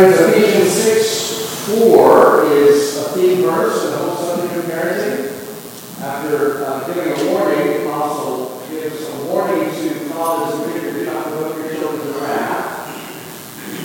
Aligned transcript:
Friends, 0.00 0.18
Ephesians 0.18 0.72
6 0.72 1.66
4 1.76 2.46
is 2.46 2.96
a 2.96 3.02
theme 3.10 3.42
verse 3.42 3.84
in 3.84 3.90
the 3.90 3.96
whole 3.98 4.16
subject 4.16 4.56
of 4.56 4.64
parenting. 4.64 6.00
After 6.00 6.64
uh, 6.64 6.86
giving 6.86 7.12
a 7.12 7.30
warning, 7.30 7.66
the 7.66 7.86
apostle 7.86 8.62
gives 8.70 9.06
a 9.06 9.24
warning 9.26 9.68
to 9.68 9.90
fathers 10.08 10.58
and 10.58 10.72
figures 10.72 11.06
not 11.06 11.24
to 11.24 11.30
put 11.32 11.56
your 11.58 11.74
children 11.74 12.14
to 12.14 12.18
wrath. 12.18 12.88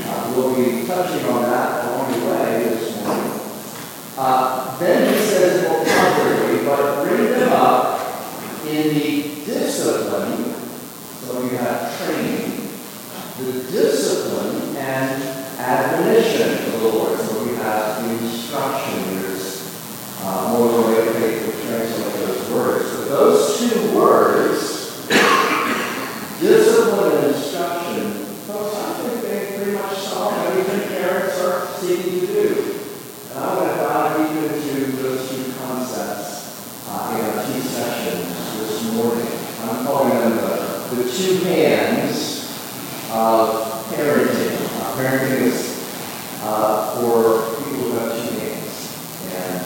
Uh, 0.07 0.33
we'll 0.37 0.55
be 0.55 0.87
touching 0.87 1.25
on 1.25 1.41
that 1.51 1.83
along 1.83 2.09
the 2.13 2.25
way 2.27 2.63
this 2.63 2.95
morning. 3.03 3.39
Uh, 4.17 4.77
then 4.77 5.13
he 5.13 5.19
says 5.19 5.67
more 5.67 5.83
positively, 5.83 6.65
but 6.65 7.03
bring 7.03 7.25
them 7.25 7.51
up 7.51 7.99
in 8.65 8.93
the 8.93 9.21
discipline, 9.43 10.53
so 10.53 11.41
you 11.41 11.57
have 11.57 11.97
training, 11.97 12.69
the 13.37 13.69
discipline 13.69 14.77
and 14.77 15.34
admonition 15.57 16.65
of 16.65 16.81
the 16.81 16.87
Lord. 16.87 17.19
So 17.19 17.43
we 17.45 17.55
have 17.55 18.03
the 18.03 18.09
instruction. 18.25 19.21
There's 19.21 19.45
uh, 20.21 20.57
more 20.57 20.71
than 20.71 20.91
way 20.91 21.07
of 21.07 21.15
faith 21.15 21.45
to 21.45 21.67
translate 21.67 22.13
those 22.13 22.51
words. 22.51 22.97
But 22.97 23.09
those 23.09 23.59
two 23.59 23.95
words, 23.95 25.07
discipline 26.39 27.17
and 27.17 27.35
instruction, 27.35 28.11
folks, 28.47 28.75
I 28.75 28.93
think 29.01 29.21
they 29.21 29.57
pretty 29.57 29.71
much 29.71 29.97
solve 29.97 30.33
everything 30.47 30.87
parents 30.89 31.39
are 31.41 31.67
seeking 31.77 32.19
to 32.21 32.27
do. 32.27 32.81
And 33.33 33.43
I 33.43 33.55
want 33.55 33.71
to 33.71 33.77
dive 33.77 34.17
deep 34.17 34.51
into 34.51 34.91
those 35.03 35.29
two 35.29 35.53
concepts 35.59 36.87
uh, 36.89 37.17
in 37.17 37.25
our 37.25 37.45
two 37.45 37.61
sessions 37.61 38.59
this 38.59 38.93
morning. 38.93 39.31
I'm 39.63 39.85
calling 39.85 40.09
them 40.09 40.35
the, 40.37 40.95
the 40.95 41.11
two 41.11 41.43
hands 41.45 42.51
of 43.11 43.85
parenting. 43.93 44.44
Parenting 44.95 45.51
is 45.51 45.75
uh, 46.41 46.95
for 46.95 47.51
people 47.59 47.83
who 47.83 47.99
have 47.99 48.15
two 48.15 48.39
hands. 48.39 48.95
And 49.35 49.59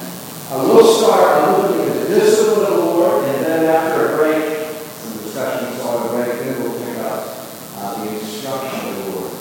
uh, 0.50 0.66
we'll 0.66 0.98
start 0.98 1.62
looking 1.62 1.86
at 1.86 1.94
the 2.02 2.16
discipline 2.16 2.66
of 2.66 2.74
the 2.74 2.86
Lord, 2.86 3.26
and 3.26 3.46
then 3.46 3.66
after 3.66 4.14
a 4.14 4.18
break, 4.18 4.74
some 4.74 5.22
discussions 5.22 5.80
on 5.82 6.02
the 6.02 6.10
break, 6.18 6.40
then 6.40 6.64
we'll 6.64 6.74
pick 6.84 6.98
up 7.06 7.46
uh, 7.78 8.04
the 8.04 8.20
instruction 8.20 8.90
of 8.90 9.06
the 9.06 9.12
Lord. 9.12 9.32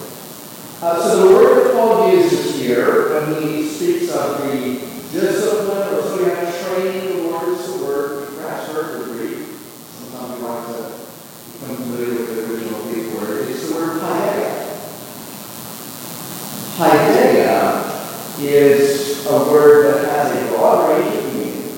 Uh, 0.83 1.03
so 1.09 1.27
the 1.27 1.35
word 1.35 1.65
that 1.65 1.73
Paul 1.73 2.13
uses 2.13 2.55
here 2.61 3.09
when 3.09 3.43
he 3.43 3.67
speaks 3.67 4.13
of 4.15 4.43
the 4.43 4.85
discipline, 5.11 5.89
or 5.89 6.03
so 6.03 6.19
we 6.19 6.25
have 6.29 6.67
training, 6.67 7.17
the 7.17 7.29
word 7.29 7.49
is 7.49 7.65
the 7.67 7.85
word, 7.87 8.29
we 8.29 8.37
perhaps 8.37 8.71
heard 8.71 9.01
the 9.01 9.05
Greek. 9.15 9.39
Sometimes 9.97 10.37
we 10.37 10.47
like 10.47 10.67
to 10.67 10.93
become 11.57 11.77
familiar 11.77 12.13
with 12.13 12.29
the 12.37 12.53
original 12.53 12.83
Greek 12.93 13.07
word. 13.15 13.49
It's 13.49 13.67
the 13.67 13.75
word 13.75 14.03
paideia. 14.03 14.69
Paideia 16.79 18.39
is 18.39 19.27
a 19.27 19.51
word 19.51 19.93
that 19.93 20.09
has 20.15 20.31
a 20.31 20.57
broad 20.57 20.89
range 20.89 21.13
of 21.13 21.35
meaning, 21.35 21.77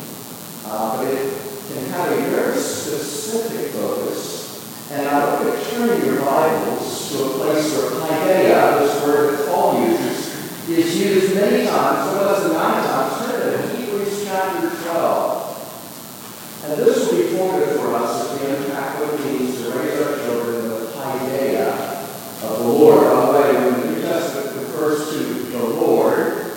uh, 0.66 0.98
but 0.98 1.06
it 1.06 1.32
can 1.72 1.86
have 1.86 2.12
a 2.12 2.20
very 2.28 2.54
specific 2.58 3.72
focus. 3.72 4.90
And 4.92 5.08
I 5.08 5.42
to 5.42 5.70
turn 5.70 6.04
your 6.04 6.20
Bibles 6.20 7.12
to 7.12 7.24
a 7.24 7.28
place 7.30 7.74
where 7.78 7.92
paideia, 7.92 8.80
this 8.80 9.02
word 9.02 9.38
that 9.38 9.48
Paul 9.48 9.88
uses, 9.88 10.68
is 10.68 10.94
used 11.00 11.34
many 11.34 11.64
times, 11.64 12.14
no 12.14 12.22
less 12.22 12.42
than 12.42 12.52
nine 12.52 12.84
times. 12.84 13.26
Turn 13.26 13.70
to 13.70 13.76
Hebrews 13.76 14.24
chapter 14.26 14.68
12. 14.68 16.64
And 16.66 16.78
this 16.78 17.10
will 17.10 17.16
be 17.16 17.38
formative 17.38 17.80
for 17.80 17.94
us 17.94 18.34
as 18.34 18.38
we 18.38 18.54
unpack 18.54 19.00
what 19.00 19.14
it 19.18 19.24
means 19.24 19.62
to 19.62 19.70
raise 19.70 19.98
our 19.98 20.18
children 20.18 20.56
in 20.56 20.68
the 20.68 20.92
paideia 20.92 22.00
of 22.42 22.58
the 22.58 22.68
Lord. 22.68 23.00
By 23.00 23.26
the 23.26 23.32
way, 23.32 23.54
when 23.54 23.80
the 23.80 23.86
New 23.94 24.02
Testament 24.02 24.56
refers 24.56 25.10
to 25.10 25.18
the 25.18 25.64
Lord, 25.64 26.52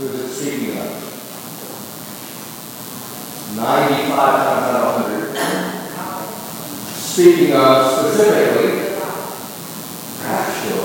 it 0.00 0.28
speaking 0.28 0.78
of? 0.78 0.90
95 3.54 4.10
times 4.10 4.66
out 4.66 4.74
of 4.74 5.06
100. 5.06 5.38
Speaking 6.96 7.54
of 7.54 7.92
specifically, 7.92 8.98
actually, 10.24 10.84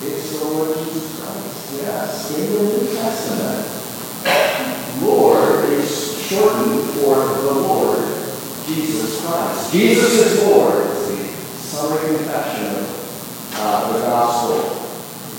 it's 0.00 0.38
the 0.38 0.44
Lord 0.46 0.78
Jesus 0.78 1.20
Christ. 1.20 1.82
Yes, 1.82 2.38
in 2.38 2.44
the 2.52 2.60
New 2.62 2.84
Testament, 2.94 3.68
Lord 5.02 5.64
is 5.70 5.92
shortened 6.26 6.90
for 6.90 7.16
the 7.16 7.52
Lord 7.52 7.98
Jesus 8.66 9.20
Christ. 9.20 9.72
Jesus 9.72 10.12
is 10.14 10.42
Lord 10.42 10.86
is 10.86 11.08
the 11.08 11.16
summary 11.58 12.16
confession 12.16 12.66
of 12.76 12.84
uh, 13.56 13.92
the 13.92 13.98
gospel. 14.00 14.80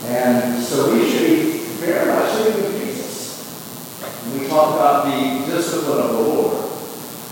And 0.06 0.64
so 0.64 0.94
we 0.94 1.10
should 1.10 1.28
be 1.28 1.55
very 1.86 2.08
much 2.08 2.34
with 2.46 2.82
Jesus. 2.82 3.44
When 4.26 4.42
we 4.42 4.48
talk 4.48 4.74
about 4.76 5.06
the 5.06 5.46
discipline 5.46 6.00
of 6.00 6.14
the 6.14 6.20
Lord, 6.20 6.72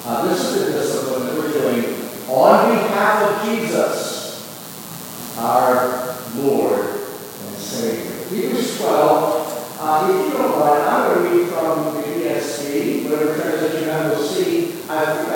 uh, 0.06 0.28
this 0.28 0.46
is 0.46 0.66
the 0.66 0.72
discipline 0.80 1.26
that 1.26 1.36
we're 1.36 1.52
doing 1.52 1.96
on 2.30 2.70
behalf 2.70 3.30
of 3.30 3.50
Jesus, 3.50 5.36
our 5.38 6.16
Lord 6.36 6.86
and 6.86 7.58
Savior. 7.58 8.14
Hebrews 8.30 8.78
12, 8.78 9.78
uh, 9.80 10.08
if 10.10 10.34
you 10.34 10.38
don't 10.38 10.60
mind, 10.60 10.84
I'm 10.84 11.16
going 11.16 11.32
to 11.32 11.38
read 11.38 11.50
from 11.50 11.96
the 11.96 12.02
ESV, 12.02 13.10
whatever 13.10 13.36
translation 13.36 13.90
I 13.90 14.10
will 14.10 14.24
see. 14.24 14.74
I 14.90 15.06
think 15.06 15.30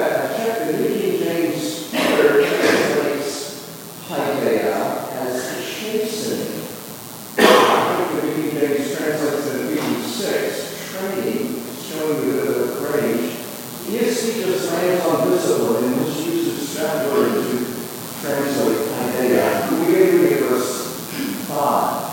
similar 15.48 15.80
and 15.80 15.96
misuses 15.98 16.76
the 16.76 16.82
that 16.82 17.12
word 17.12 17.32
to 17.34 17.66
translate 18.22 18.90
Paideia. 18.90 19.68
Creator 19.68 20.18
gave 20.28 20.52
us 20.52 21.48
God. 21.48 22.04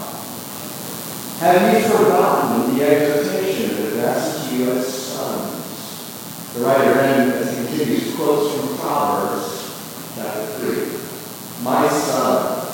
Have 1.40 1.74
you 1.74 1.88
forgotten 1.88 2.74
the 2.74 2.82
exhortation 2.84 3.76
that 3.76 3.92
addresses 3.92 4.52
you 4.52 4.70
as 4.70 4.86
sons? 4.86 6.54
The 6.54 6.60
writer 6.64 7.00
ends 7.00 7.54
continues 7.54 8.14
quotes 8.14 8.54
from 8.54 8.78
Proverbs 8.78 10.14
chapter 10.14 10.46
3. 10.60 11.64
My 11.64 11.88
son, 11.88 12.68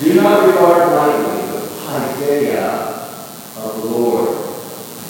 do 0.00 0.14
not 0.14 0.46
regard 0.46 0.92
lightly 0.92 1.46
the 1.52 1.60
Paideia 1.86 2.68
of 3.58 3.82
the 3.82 3.88
Lord, 3.88 4.28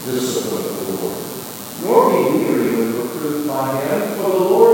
discipline 0.05 0.65
of 0.65 0.87
the 0.87 0.93
Lord, 1.01 1.19
nor 1.83 1.99
be 2.11 2.45
weary 2.45 2.77
when 2.77 3.01
reproved 3.01 3.49
by 3.49 3.81
him, 3.81 4.17
for 4.17 4.31
the 4.31 4.45
Lord 4.45 4.70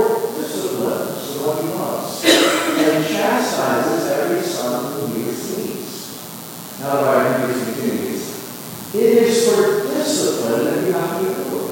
you 10.87 10.93
have 10.93 11.19
to 11.19 11.27
endure. 11.27 11.71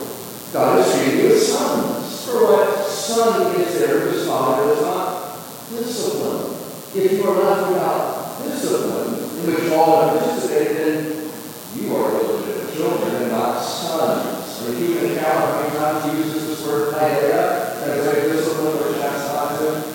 God 0.51 0.91
treated 0.91 1.23
you 1.23 1.31
as 1.31 1.47
sons. 1.47 2.25
For 2.25 2.44
what 2.44 2.88
son 2.88 3.56
is 3.62 3.79
there 3.79 4.00
whose 4.00 4.27
father 4.27 4.73
is 4.73 4.81
not 4.81 5.39
discipline? 5.69 6.51
If 6.95 7.12
you 7.13 7.23
are 7.23 7.44
left 7.44 7.71
without 7.71 8.44
discipline, 8.44 9.15
in 9.39 9.53
which 9.53 9.71
all 9.71 10.09
have 10.09 10.19
participated, 10.19 10.77
then 10.77 11.31
you 11.75 11.95
are 11.95 12.12
illegitimate 12.12 12.73
children 12.75 13.15
and 13.23 13.31
not 13.31 13.59
sons. 13.59 14.62
Or 14.62 14.71
if 14.73 14.79
you 14.79 14.95
can 15.00 15.15
count 15.19 15.39
how 15.39 15.61
many 15.61 15.75
times 15.77 16.06
he 16.06 16.18
uses 16.18 16.47
this 16.47 16.68
word 16.68 16.94
paideia, 16.95 17.83
translated 17.83 18.31
discipline 18.31 18.75
or 18.75 18.94
chastisement. 19.00 19.85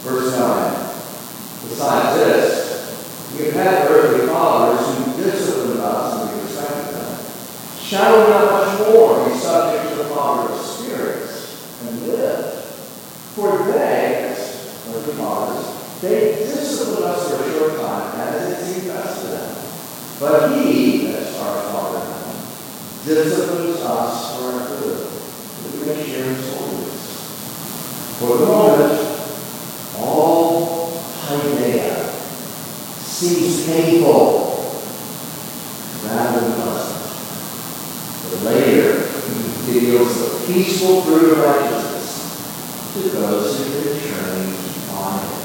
Verse 0.00 0.36
9. 0.36 0.72
Besides 1.68 2.16
this, 2.16 3.36
we 3.36 3.44
have 3.46 3.54
had 3.54 3.90
earthly 3.90 4.26
fathers 4.28 4.80
who 4.96 5.22
disciplined 5.22 5.80
us 5.80 6.20
and 6.20 6.34
we 6.34 6.42
respected 6.42 6.94
them. 6.94 7.00
Shall 7.78 8.24
we 8.24 8.30
not 8.30 8.50
much 8.50 8.88
more 8.88 9.28
be 9.28 9.34
subject 9.36 9.90
to 9.90 9.96
the 9.96 10.04
Father 10.14 10.52
of 10.52 10.60
spirits 10.60 11.82
and 11.82 12.06
live? 12.06 12.64
For 13.34 13.58
they, 13.72 14.30
as 14.30 14.86
earthly 14.88 15.09
fathers, 15.20 16.00
they 16.00 16.34
discipline 16.36 17.04
us 17.04 17.28
for 17.28 17.44
a 17.44 17.52
short 17.52 17.80
time 17.80 18.20
as 18.20 18.52
it 18.52 18.64
seems 18.64 18.88
best 18.88 19.20
to 19.20 19.26
them. 19.28 19.56
But 20.18 20.58
he, 20.58 21.06
that's 21.06 21.38
our 21.38 21.62
Father 21.72 22.10
disciplines 23.04 23.80
us 23.80 24.36
for 24.36 24.52
our 24.52 24.68
good, 24.68 25.08
that 25.08 25.72
we 25.72 25.86
may 25.86 26.04
share 26.04 26.24
his 26.24 26.54
holiness. 26.54 27.04
For 28.18 28.36
the 28.38 28.46
moment, 28.46 28.94
all 29.96 30.92
paideia 31.26 32.10
seems 33.00 33.64
painful 33.66 34.74
rather 36.04 36.40
than 36.40 36.52
pleasant. 36.60 37.00
But 38.30 38.52
later, 38.52 39.08
he 39.64 39.80
deals 39.80 40.12
the 40.20 40.52
peaceful 40.52 41.02
fruit 41.02 41.32
of 41.32 41.38
righteousness 41.38 42.92
to 42.94 43.00
those 43.08 43.56
who 43.56 43.64
return 43.94 44.54
on 44.92 45.24
it. 45.24 45.40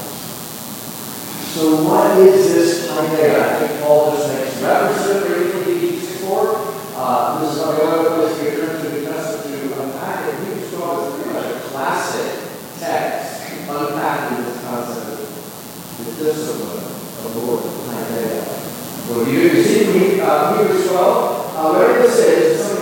So 1.56 1.88
what 1.88 2.18
is 2.18 2.52
this 2.52 2.90
paideia? 2.92 3.40
I 3.40 3.66
think 3.66 3.80
Paul 3.80 4.12
just 4.12 4.28
makes 4.28 4.60
reference 4.60 5.08
to 5.08 5.24
it 5.24 5.88
in 5.88 6.00
4. 6.28 6.52
Uh, 6.92 7.40
this 7.40 7.56
is 7.56 7.64
the 7.64 7.80
only 7.80 8.12
place 8.12 8.36
we 8.44 8.60
turn 8.60 8.76
to 8.76 8.88
the 8.90 9.06
Testament 9.08 9.72
to 9.72 9.80
unpack 9.80 10.28
it. 10.28 10.34
Hebrews 10.36 10.68
12 10.74 11.08
is 11.08 11.24
pretty 11.24 11.32
much 11.32 11.56
a 11.56 11.60
classic 11.72 12.28
text 12.76 13.56
unpacking 13.72 14.44
this 14.44 14.60
concept 14.68 15.16
of 15.16 16.04
the 16.04 16.24
discipline 16.24 16.92
of 17.24 17.32
the 17.32 17.40
Lord, 17.40 17.64
paideia. 17.88 18.44
Well, 19.08 19.26
you, 19.26 19.62
see 19.64 20.20
uh, 20.20 20.58
Hebrews 20.58 20.88
12, 20.88 21.56
uh, 21.56 21.72
whatever 21.72 22.02
this 22.02 22.18
is, 22.18 22.75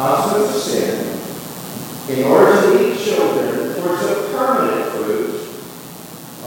consequence 0.00 0.56
of 0.56 0.62
sin, 0.62 0.96
in 2.08 2.24
order 2.24 2.58
to 2.58 2.68
lead 2.68 2.98
children 2.98 3.74
towards 3.74 4.02
a 4.04 4.32
permanent 4.32 4.88
fruit 4.92 5.28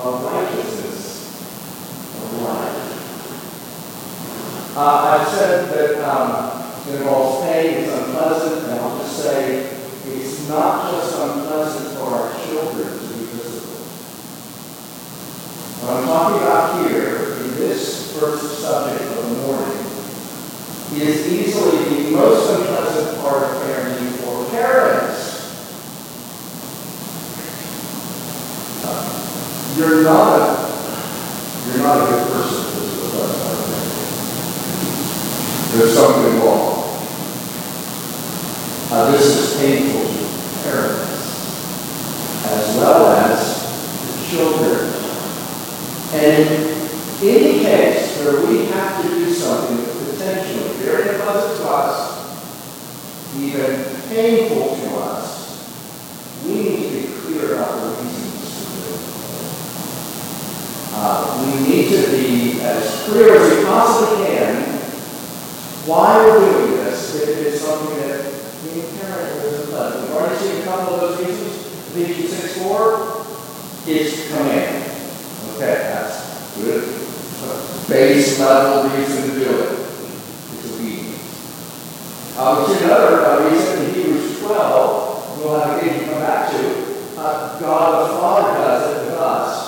of 0.01 0.25
righteousness, 0.25 1.37
of 2.17 2.41
life. 2.41 2.81
Uh, 4.75 5.19
I've 5.19 5.27
said 5.27 5.69
that 5.69 6.01
um, 6.03 6.65
it 6.89 6.95
involves 6.95 7.45
pain, 7.45 7.83
it's 7.83 7.93
unpleasant, 7.93 8.63
and 8.63 8.79
I'll 8.79 8.97
just 8.97 9.21
say 9.21 9.69
it's 10.07 10.49
not 10.49 10.91
just 10.91 11.13
unpleasant 11.19 11.95
for 11.99 12.07
our 12.09 12.33
children 12.47 12.89
to 12.89 13.07
be 13.13 13.25
visible. 13.37 13.85
What 15.77 15.93
I'm 15.93 16.05
talking 16.07 16.41
about 16.41 16.89
here 16.89 17.37
in 17.43 17.49
this 17.57 18.19
first 18.19 18.61
subject 18.61 19.03
of 19.11 19.29
the 19.29 19.35
morning 19.45 19.72
is 21.01 21.27
easily 21.27 22.03
the 22.03 22.11
most 22.11 22.49
unpleasant 22.49 23.21
part 23.21 23.43
of 23.43 23.61
parenting 23.63 24.11
for 24.21 24.49
parents. 24.51 25.41
Uh, 28.85 29.75
you're 29.77 30.03
not 30.03 30.39
a, 30.39 30.41
you're 31.67 31.83
not 31.83 31.97
a 31.97 32.05
good 32.11 32.27
person. 32.31 32.63
This 32.79 32.87
is 32.93 32.97
the 33.11 33.17
best 33.17 33.35
part 33.41 33.57
of 33.57 33.65
parenting. 33.73 34.03
There's 35.77 35.93
something 35.95 36.33
wrong. 36.41 36.71
Uh, 38.91 39.11
this 39.11 39.25
is 39.25 39.57
painful 39.59 40.01
to 40.01 40.23
parents 40.63 41.13
as 42.45 42.77
well 42.77 43.07
as 43.07 43.39
the 44.05 44.35
children. 44.35 44.93
And 46.13 46.72
to 61.89 62.11
be 62.11 62.61
as 62.61 63.03
clear 63.05 63.35
as 63.35 63.57
we 63.57 63.65
possibly 63.65 64.25
can 64.27 64.73
why 65.85 66.15
we're 66.23 66.39
doing 66.39 66.77
this 66.77 67.21
if 67.21 67.27
it 67.27 67.47
is 67.47 67.59
something 67.59 67.97
that 67.97 68.23
we 68.63 68.79
inherently 68.79 69.41
doesn't 69.41 69.73
love. 69.73 70.01
We've 70.01 70.15
already 70.15 70.35
seen 70.37 70.61
a 70.61 70.63
couple 70.63 70.95
of 70.95 71.01
those 71.01 71.19
reasons. 71.19 71.63
Leviticus 71.93 72.55
6 72.55 72.63
4 72.63 73.25
is 73.87 74.27
command. 74.31 74.83
Okay, 75.55 75.75
that's 75.91 76.55
good. 76.55 77.03
Base 77.89 78.39
level 78.39 78.89
reason 78.97 79.29
to 79.29 79.39
do 79.39 79.59
it. 79.59 79.71
It's 79.73 80.73
obedience. 80.73 82.33
Uh, 82.37 82.63
which 82.63 82.77
is 82.77 82.83
another 82.83 83.25
uh, 83.25 83.51
reason 83.51 83.83
in 83.83 83.93
Hebrews 83.93 84.39
12, 84.39 85.39
we'll 85.39 85.59
have 85.59 85.83
again 85.83 86.05
come 86.05 86.21
back 86.21 86.49
to, 86.51 86.59
uh, 87.17 87.59
God 87.59 88.09
the 88.09 88.19
Father 88.19 88.57
does 88.57 88.95
it 88.95 89.05
with 89.05 89.19
us. 89.19 89.62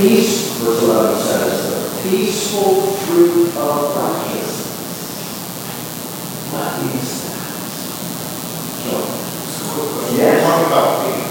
peace, 0.00 0.56
verse 0.64 0.82
11 0.82 1.20
says, 1.20 1.60
the 1.68 2.08
peaceful 2.08 2.80
fruit 3.04 3.48
of 3.56 3.96
righteousness. 3.96 4.64
What 6.48 6.80
is 6.88 7.28
that? 7.28 7.52
So, 8.80 8.96
yes. 10.16 10.40
Talking 10.40 10.72
about 10.72 11.04
peace. 11.04 11.28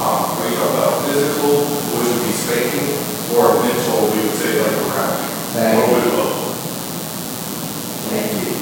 Um, 0.00 0.32
when 0.40 0.48
you 0.48 0.56
talk 0.56 0.72
about 0.72 1.04
physical, 1.04 1.60
Would 1.60 2.08
you 2.08 2.24
be 2.24 2.32
speaking 2.32 2.88
or 3.36 3.60
mental, 3.60 4.08
we 4.16 4.18
would 4.24 4.36
say 4.40 4.64
like 4.64 4.72
a 4.72 4.84
crime. 4.88 5.20
Thank 5.52 5.84
or 5.84 6.00
you. 6.00 6.24
Thank 8.08 8.32
you. 8.32 8.52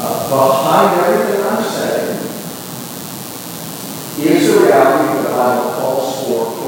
Uh, 0.00 0.28
behind 0.32 1.00
everything 1.04 1.44
I'm 1.46 1.62
saying 1.62 2.32
is 4.18 4.54
the 4.54 4.60
reality 4.66 5.04
that 5.14 5.22
the 5.22 5.34
Bible 5.36 5.70
calls 5.76 6.26
for 6.26 6.61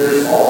There's 0.00 0.24
all 0.28 0.49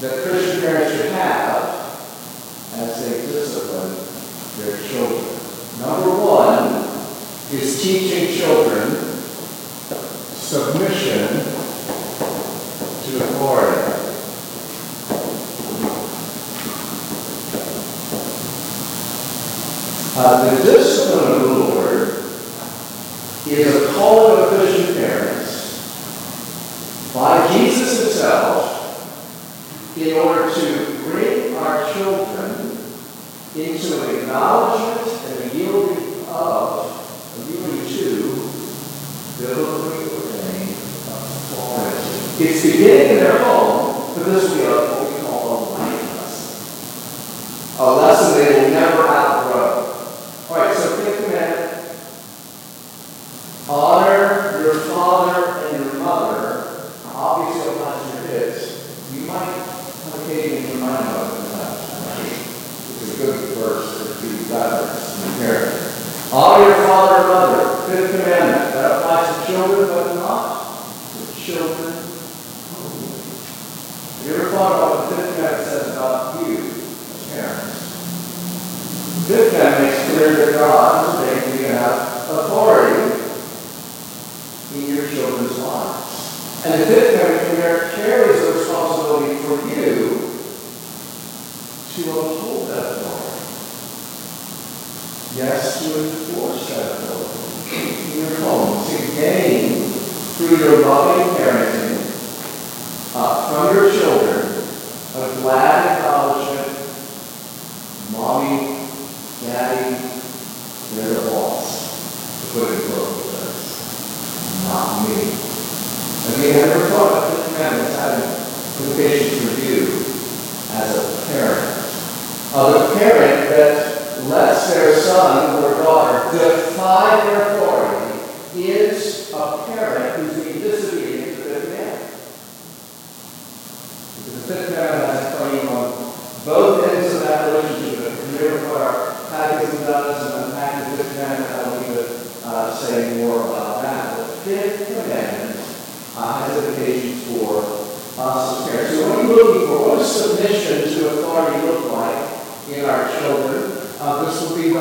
delle 0.00 0.29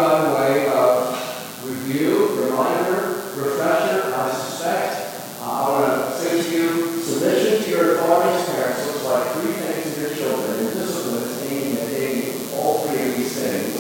fun 0.10 0.34
way 0.41 0.65
of 0.69 1.13
review, 1.69 2.41
reminder, 2.41 3.30
refresher. 3.38 4.12
I 4.12 4.32
suspect 4.32 5.22
uh, 5.39 5.45
I 5.45 5.69
want 5.69 5.86
to 5.86 6.17
say 6.17 6.41
to 6.41 6.50
you, 6.50 7.00
submission 7.00 7.62
to 7.62 7.69
your 7.69 8.02
audience 8.02 8.50
parents 8.50 8.88
looks 8.88 9.06
like 9.06 9.24
three 9.34 9.54
things 9.54 9.93
to 9.93 10.02
your 10.02 10.15
children. 10.15 10.65
And 10.65 10.74
discipline 10.74 11.22
is 11.22 11.52
aimed 11.52 11.78
at 11.78 11.93
aiming 11.93 12.41
all 12.56 12.88
three 12.88 13.02
of 13.08 13.17
these 13.17 13.38
things 13.38 13.78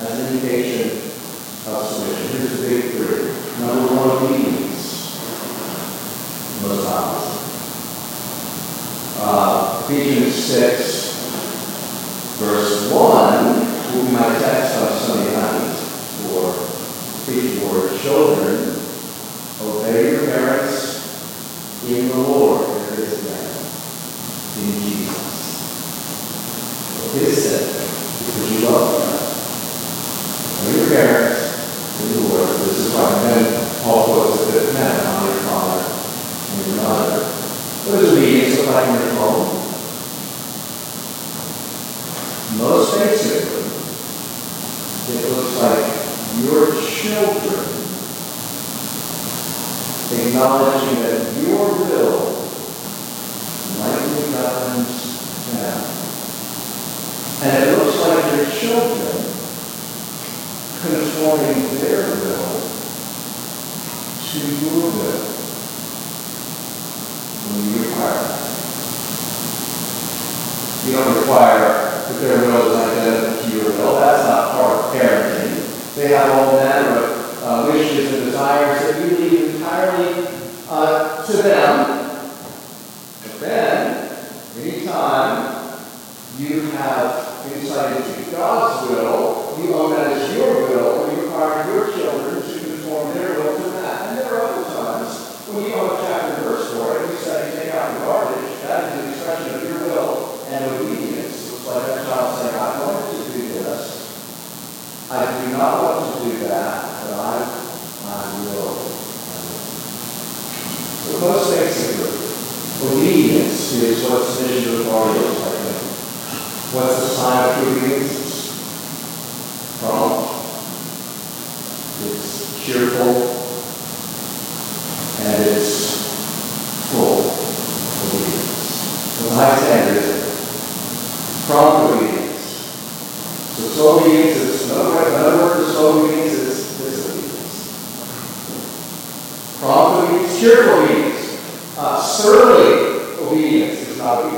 as 0.00 0.20
an 0.20 0.26
indication 0.36 0.86
of 1.66 1.82
submission. 1.82 2.26
Here's 2.30 2.54
the 2.54 2.68
big 2.68 2.82
three. 2.94 3.66
Number 3.66 3.90
one, 3.92 4.22
obedience. 4.22 5.18
Most 6.62 6.86
obvious. 6.86 7.26
Uh, 9.18 9.82
Ephesians 9.84 10.32
6. 10.32 10.99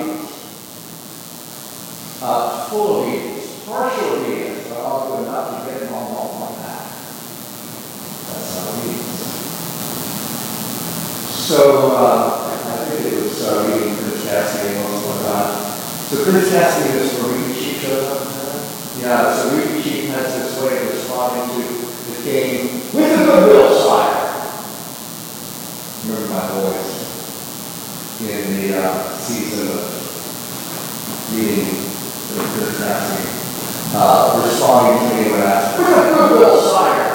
Not. 0.07 0.29
Uh, 2.23 2.65
full 2.71 3.03
obedience, 3.03 3.65
partial 3.67 4.23
obedience, 4.23 4.69
but 4.69 4.79
also 4.79 5.23
enough 5.25 5.47
to 5.51 5.71
get 5.71 5.81
them 5.81 5.95
all 5.95 6.07
off 6.17 6.35
on 6.39 6.53
that. 6.63 6.87
That's 8.31 8.49
not 8.57 8.79
obedience. 8.79 9.23
So, 11.35 11.59
uh, 11.97 12.47
I 12.47 12.85
think 12.87 13.13
it 13.13 13.19
was 13.23 13.43
uh, 13.43 13.67
reading 13.67 13.97
Prince 13.97 14.23
Caspian 14.25 14.85
once 14.85 15.03
upon 15.03 15.19
a 15.19 15.23
time. 15.27 15.55
So 16.09 16.15
Prince 16.31 16.49
Caspian 16.51 16.97
is 16.99 17.11
where 17.19 17.33
Reepicheep. 17.35 19.03
Yeah, 19.03 19.35
so 19.35 19.51
Reepicheep 19.51 20.15
has 20.15 20.29
this 20.37 20.63
way 20.63 20.79
of 20.79 20.95
responding 20.95 21.47
to 21.57 21.63
the 22.13 22.17
king 22.23 22.51
with 22.95 23.19
a 23.19 23.25
goodwill 23.25 23.75
sire. 23.83 24.31
Remember 26.07 26.29
my 26.35 26.47
voice 26.49 26.92
in 28.29 28.71
the 28.71 28.79
uh, 28.79 29.17
season 29.19 29.69
of 29.69 29.83
reading 31.35 31.67
Prince 32.55 32.79
Caspian, 32.79 33.27
uh, 33.95 34.43
responding 34.45 35.09
to 35.09 35.15
me 35.17 35.31
when 35.33 35.43
asked, 35.43 35.79
with 35.79 35.89
a 35.89 36.15
goodwill 36.15 36.61
sire. 36.61 37.09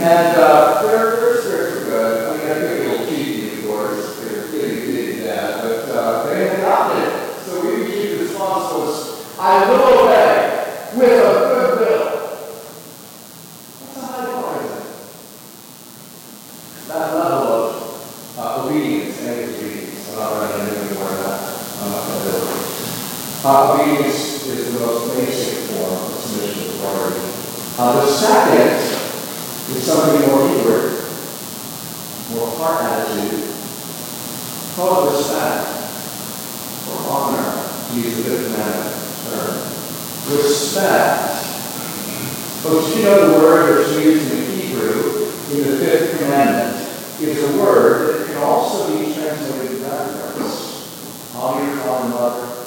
And 0.00 0.36
uh, 0.36 0.82
their, 0.82 1.16
their 1.16 1.36
spirits 1.40 1.72
were 1.78 1.84
good. 1.84 2.12
I 2.28 2.36
mean, 2.36 2.46
I 2.50 2.54
think 2.54 2.70
a 2.72 2.90
little 2.90 3.06
cheeky, 3.06 3.58
of 3.58 3.66
course. 3.66 4.18
They 4.20 4.30
were 4.36 4.46
really 4.46 4.80
did 4.86 5.24
that, 5.26 5.62
but 5.62 5.88
uh, 5.94 6.26
they 6.26 6.48
adopted 6.48 7.02
it. 7.04 7.14
So 7.44 7.50
we 7.64 7.68
received 7.82 8.20
the 8.20 8.24
response 8.24 8.62
I 9.38 9.68
will 9.68 10.06
obey 10.06 10.30
with 10.94 11.18
a 11.18 11.32
good 11.50 11.72
will. 11.80 12.06
That's 13.82 13.96
a 13.96 14.00
high 14.06 14.26
bar, 14.26 14.54
isn't 14.62 14.78
it? 14.78 14.86
That 16.86 17.06
level 17.14 17.46
of 17.50 18.38
uh, 18.38 18.62
obedience 18.62 19.18
and 19.20 19.28
obedience. 19.50 20.10
I'm 20.12 20.18
not 20.18 20.30
running 20.32 20.68
into 20.68 20.78
any 20.78 20.94
more 20.94 21.08
of 21.08 21.18
that. 21.24 21.40
I'm 21.82 21.90
not 21.90 22.02
going 22.06 22.18
to 22.22 22.30
do 22.30 22.36
it. 22.38 22.42
Obedience 23.44 24.46
is 24.46 24.72
the 24.72 24.78
most 24.86 25.16
basic 25.16 25.74
form 25.74 25.98
of 25.98 26.14
submission 26.14 26.62
to 26.62 26.70
authority. 26.78 27.26
Uh, 27.76 28.06
the 28.06 28.06
second 28.06 28.78
is 29.74 29.82
something 29.82 30.30
more 30.30 30.46
inward, 30.46 31.02
more 32.30 32.46
heart 32.54 32.84
attitude, 32.84 33.50
called 34.76 35.12
respect 35.12 35.66
or 36.86 37.02
honor, 37.10 37.66
to 37.90 37.98
use 37.98 38.20
a 38.20 38.22
good 38.22 38.46
commandment 38.46 38.94
term. 39.26 39.58
Respect. 40.30 41.42
Folks, 42.62 42.96
you 42.96 43.02
know 43.02 43.26
the 43.26 43.38
word 43.40 43.76
that's 43.76 44.04
used 44.04 44.32
in 44.32 44.60
Hebrew 44.60 45.26
in 45.50 45.68
the 45.68 45.84
fifth 45.84 46.18
commandment 46.20 46.78
is 47.20 47.42
a 47.42 47.58
word 47.60 48.20
that 48.20 48.26
can 48.28 48.36
also 48.36 48.96
be 48.96 49.12
translated 49.12 49.80
reverence. 49.80 51.34
Honor 51.34 51.66
your 51.66 51.76
father 51.78 52.04
and 52.04 52.14
mother. 52.14 52.61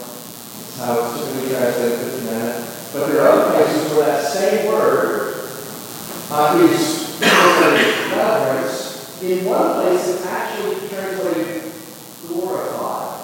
How 0.78 1.00
it's 1.00 1.20
typically 1.20 1.50
the 1.56 1.72
fifth 1.72 2.20
commandment. 2.20 2.92
But 2.94 3.08
there 3.08 3.22
are 3.22 3.30
other 3.30 3.52
places 3.56 3.92
where 3.94 4.06
that 4.06 4.24
same 4.32 4.68
word 4.68 5.50
uh, 6.32 6.70
is 6.70 7.20
reverence. 8.12 9.22
In 9.24 9.46
one 9.46 9.74
place, 9.82 10.08
it's 10.08 10.26
actually 10.26 10.88
translated 10.90 11.72
glorify 12.28 13.16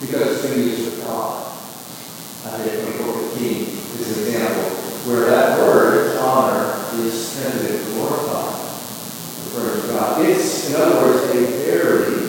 because 0.00 0.44
it's 0.44 0.54
being 0.54 0.68
used 0.68 0.84
with 0.84 1.04
God. 1.04 1.52
Isaiah 2.46 2.82
24, 2.82 3.28
15 3.30 3.50
is 4.00 4.18
an 4.18 4.26
example 4.26 4.84
where 5.04 5.26
that 5.26 5.58
word, 5.58 6.16
honor, 6.18 6.80
is 6.96 7.36
translated 7.36 7.86
glorify, 7.92 8.48
referring 9.44 9.82
to 9.82 9.88
God. 9.88 10.24
It's, 10.24 10.70
in 10.70 10.76
other 10.76 10.96
words, 11.00 11.24
a 11.24 11.44
very 11.64 12.24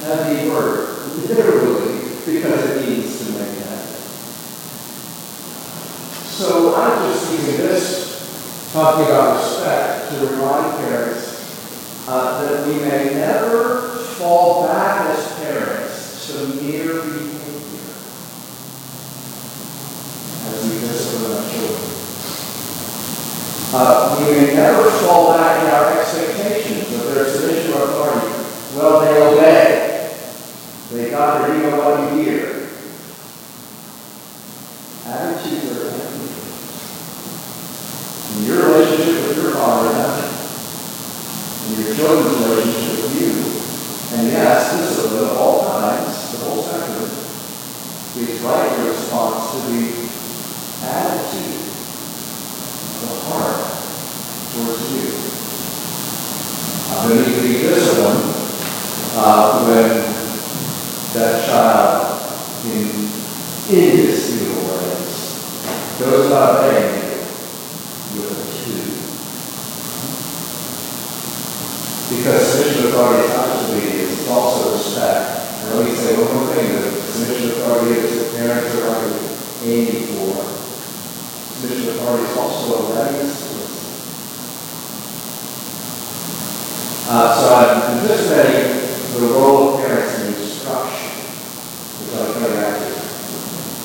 heavy 0.00 0.48
word, 0.48 0.96
literally, 1.28 1.98
because 2.24 2.70
it 2.70 2.88
means 2.88 3.18
to 3.18 3.32
make 3.32 3.52
heaven. 3.64 3.86
So 6.24 6.74
I'm 6.74 7.12
just 7.12 7.32
using 7.32 7.56
this, 7.58 8.65
talking 8.76 9.06
about 9.06 9.40
respect, 9.40 10.10
to 10.10 10.26
remind 10.26 10.76
parents 10.84 12.06
uh, 12.08 12.44
that 12.44 12.66
we 12.66 12.74
may 12.74 13.14
never 13.14 13.88
fall 14.18 14.68
back 14.68 15.08
as 15.08 15.32
parents 15.40 16.26
to 16.26 16.46
mere 16.62 17.00
behavior 17.02 17.96
as 20.44 20.62
we 20.62 20.78
discipline 20.80 21.32
our 21.32 21.44
children. 21.50 21.96
Uh, 23.72 24.16
we 24.18 24.24
may 24.30 24.54
never 24.54 24.90
fall 24.90 25.36
back 25.36 25.62
in 25.62 25.70
our 25.70 25.98
expectations 25.98 26.92
of 26.94 27.14
their 27.14 27.24
submission 27.24 27.72
to 27.72 27.82
authority. 27.82 28.28
Well, 28.76 29.00
they 29.00 29.22
obey. 29.22 30.14
They 30.92 31.10
got 31.10 31.48
their 31.48 31.56
ego 31.58 31.76
what 31.78 32.12
you 32.12 32.22
hear. 32.22 32.68
Attitudes 35.06 35.64
are 35.72 35.88
attitudes. 35.88 36.36
In 38.36 38.44
your 38.44 38.60
relationship 38.68 39.28
with 39.28 39.42
your 39.42 39.52
father, 39.52 39.96
in 41.96 42.04
children's 42.04 42.36
relationship 42.46 43.04
with 43.04 43.14
you, 43.20 43.32
and 44.18 44.28
yes, 44.28 44.76
discipline 44.76 45.24
at 45.24 45.36
all 45.36 45.64
times, 45.64 46.32
the 46.32 46.44
whole 46.44 46.62
spectrum, 46.62 47.08
is 48.16 48.40
right 48.42 48.78
in 48.78 48.86
response 48.86 49.50
to 49.52 49.56
the 49.72 49.82
attitude, 50.84 51.56
of 52.96 53.08
the 53.08 53.16
heart 53.32 53.56
towards 54.52 54.84
you. 54.92 55.08
There 57.08 57.16
needs 57.16 57.36
to 57.36 57.42
be 57.42 57.52
discipline 57.62 58.20
uh, 59.16 59.64
when 59.64 59.88
that 61.14 61.34
child 61.46 62.20
in 62.66 62.88
indisputable 63.68 64.64
ways 64.68 65.16
goes 66.00 66.26
about 66.26 66.64
obeying 66.64 66.94
you 66.94 68.20
with 68.20 68.32
a 68.32 68.44
two. 68.64 68.84
Because 72.16 72.42
submission 72.52 72.82
to 72.82 72.85
authority 72.96 73.28
is 73.28 73.36
not 73.36 73.46
just 73.52 73.72
obedience, 73.72 74.12
it's 74.12 74.28
also 74.30 74.72
respect. 74.72 75.52
And 75.60 75.74
let 75.76 75.84
me 75.84 75.92
say 75.92 76.16
one 76.16 76.32
more 76.32 76.48
thing, 76.54 76.80
that 76.80 76.96
submission 76.96 77.52
to 77.52 77.56
authority 77.60 78.00
is 78.00 78.32
that 78.32 78.40
parents 78.40 78.72
are 78.72 78.88
like 78.88 79.20
aiming 79.68 80.16
for. 80.16 80.32
Submission 81.60 81.84
to 81.84 81.92
authority 81.92 82.24
is 82.24 82.36
also 82.40 82.96
readiness 82.96 83.36
to. 83.36 83.56
Uh, 87.12 87.36
so 87.36 87.44
I'm 87.52 88.00
anticipating 88.00 88.80
the 89.12 89.28
role 89.28 89.76
of 89.76 89.84
parents 89.84 90.18
in 90.20 90.32
instruction, 90.32 91.20
which 92.00 92.16
I'll 92.16 92.32
come 92.32 92.48
back 92.56 92.80
to. 92.80 92.96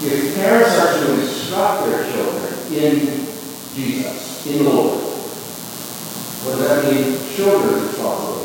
If 0.08 0.36
parents 0.36 0.72
are 0.80 1.04
to 1.04 1.22
instruct 1.22 1.86
their 1.86 2.08
children 2.12 2.48
in 2.72 3.28
Jesus, 3.76 4.48
in 4.48 4.64
the 4.64 4.70
Lord, 4.72 5.02
what 6.44 6.58
does 6.58 6.64
that 6.64 6.92
mean? 6.92 7.20
Children's 7.36 7.92
responsibilities. 7.92 8.41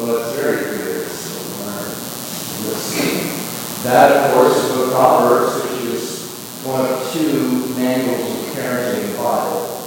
Well, 0.00 0.16
it's 0.16 0.32
very. 0.40 0.56
It's 0.56 1.28
learned. 1.60 1.92
Let's 2.72 2.88
see. 2.88 3.84
That, 3.84 4.08
of 4.16 4.32
course, 4.32 4.56
is 4.56 4.72
the 4.78 4.92
Proverbs, 4.92 5.60
which 5.60 5.92
is 5.92 6.24
one 6.64 6.86
of 6.88 7.12
two 7.12 7.68
manuals 7.76 8.30
of 8.30 8.56
parenting 8.56 9.04
in 9.04 9.10
the 9.12 9.18
Bible. 9.18 9.84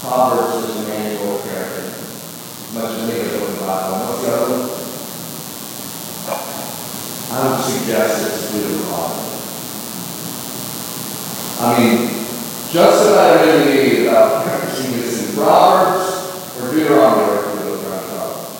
Proverbs 0.00 0.68
is 0.68 0.76
a 0.76 0.88
manual 0.88 1.36
of 1.36 1.40
parenting. 1.40 1.88
Much 2.74 2.92
any 3.00 3.20
of 3.20 3.32
the 3.32 3.64
Bible. 3.64 3.96
What's 3.96 4.20
the 4.20 4.28
other 4.28 4.60
one? 4.60 4.82
I 7.32 7.48
would 7.48 7.64
suggest 7.64 8.28
it's 8.28 8.52
Deuteronomy. 8.52 9.24
I 11.60 11.80
mean, 11.80 11.96
just 12.70 13.08
about 13.08 13.40
everything 13.40 14.06
about 14.06 14.44
parenting 14.44 14.92
is 15.00 15.30
in 15.30 15.34
Proverbs 15.34 16.60
or 16.60 16.70
Deuteronomy 16.70 17.24
or 17.24 17.36
if 17.40 17.44
you 17.56 17.70
look 17.70 17.80
around 17.88 18.04
Proverbs. 18.04 18.52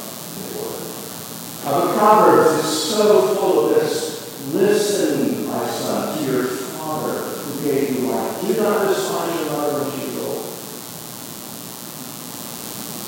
Uh, 1.65 1.87
the 1.87 1.93
Proverbs 1.97 2.65
is 2.65 2.83
so 2.91 3.37
full 3.37 3.67
of 3.67 3.75
this. 3.75 4.53
Listen, 4.53 5.47
my 5.47 5.65
son, 5.67 6.19
to 6.19 6.25
your 6.25 6.45
father 6.45 7.13
who 7.13 7.71
gave 7.71 8.01
you 8.01 8.11
life. 8.11 8.41
Do 8.41 8.55
not 8.61 8.89
despise 8.89 9.41
your 9.41 9.53
mother 9.53 9.85
when 9.85 10.01
she's 10.01 10.19
old. 10.19 10.45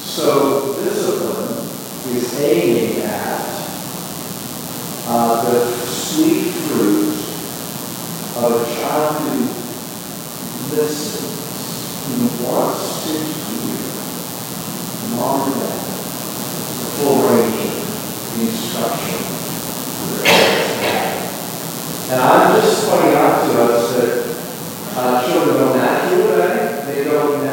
So 0.06 0.74
discipline 0.84 1.66
is 2.16 2.40
aiming 2.40 3.02
at 3.02 3.40
uh, 5.08 5.50
the 5.50 5.66
sweet 5.86 6.52
fruit 6.52 7.10
of 8.36 8.62
a 8.62 8.74
child 8.76 9.16
who 9.16 10.76
listens, 10.76 12.06
who 12.06 12.46
wants 12.46 13.04
to 13.04 13.12
hear 13.18 13.84
mom 15.16 15.52
and 15.52 15.60
dad, 15.60 15.83
of 18.34 18.40
instruction. 18.40 19.14
And 22.10 22.20
I'm 22.20 22.60
just 22.60 22.90
pointing 22.90 23.14
out 23.14 23.44
to 23.44 23.62
us 23.62 23.92
that 23.96 24.98
uh, 24.98 25.26
children 25.26 25.56
don't 25.56 25.76
naturally 25.76 26.34
they 26.86 27.04
don't 27.04 27.43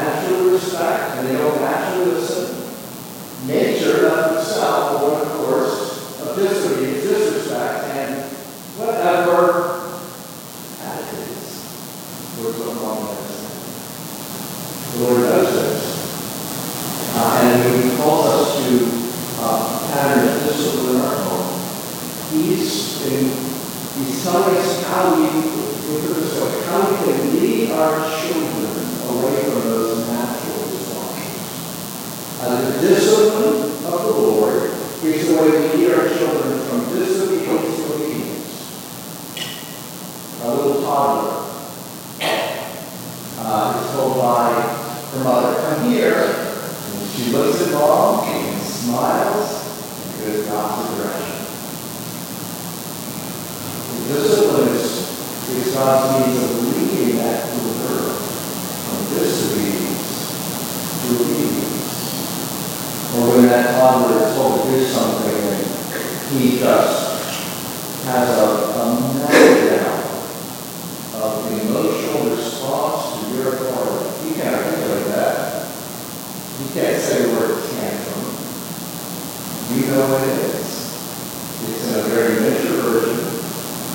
someone's 24.22 24.84
how 24.86 25.18
we, 25.18 25.26
how 26.70 26.80
we 26.92 26.96
can 27.02 27.42
lead 27.42 27.72
our 27.72 28.06
children 28.22 28.70
away 29.10 29.42
from 29.50 29.62
those 29.66 30.08
natural 30.08 30.62
dysfunctions. 30.70 32.46
And 32.46 32.52
the 32.68 32.74
discipline 32.82 33.58
of 33.92 34.00
the 34.06 34.14
Lord 34.14 34.70
is 35.04 35.28
the 35.28 35.34
way 35.34 35.50
we 35.50 35.58
lead 35.74 35.92
our 35.94 36.08
children 36.08 36.54
from 36.68 36.80
disobedience 36.94 37.76
to 37.78 37.84
obedience. 37.96 38.52
A 40.44 40.54
little 40.54 40.82
toddler 40.84 41.42
uh, 43.40 43.84
is 43.84 43.88
told 43.96 44.22
by 44.22 44.54
her 44.54 45.24
mother, 45.24 45.52
come 45.62 45.90
here. 45.90 46.22
And 46.22 47.10
she 47.10 47.32
looks 47.32 47.60
at 47.66 47.74
mom 47.74 48.24
and 48.30 48.62
smiles 48.62 49.50
and 50.06 50.46
goes, 50.52 50.91
Discipline 54.08 54.70
is, 54.70 55.10
is 55.50 55.74
God's 55.74 56.28
means 56.28 56.44
of 56.44 56.50
leading 56.76 57.18
that 57.18 57.46
group 57.52 57.76
girl 57.88 58.14
from 58.16 59.00
disobedience 59.14 60.32
to 61.02 61.08
obedience. 61.22 61.92
Or 63.16 63.36
when 63.36 63.46
that 63.48 63.76
toddler 63.76 64.26
is 64.26 64.36
told 64.36 64.64
to 64.64 64.72
do 64.72 64.86
something 64.86 65.36
and 65.36 65.66
he 66.32 66.60
just 66.60 67.12
has 68.06 68.30
a, 68.40 68.42
a 68.42 68.84
meltdown 69.20 70.00
of 71.22 71.52
emotional 71.62 72.36
response 72.36 73.20
to 73.20 73.36
your 73.36 73.54
authority. 73.54 74.10
He 74.26 74.42
can't 74.42 74.56
articulate 74.56 75.06
that. 75.08 75.68
He 76.58 76.66
can't 76.74 76.98
say 77.00 77.28
the 77.28 77.30
word 77.38 77.64
tantrum. 77.70 78.26
You 79.76 79.88
know 79.92 80.04
what 80.10 80.24
it 80.28 80.40
is. 80.40 80.70
It's 81.64 81.84
in 81.88 82.00
a 82.00 82.04
very 82.04 82.40
miserable 82.42 82.71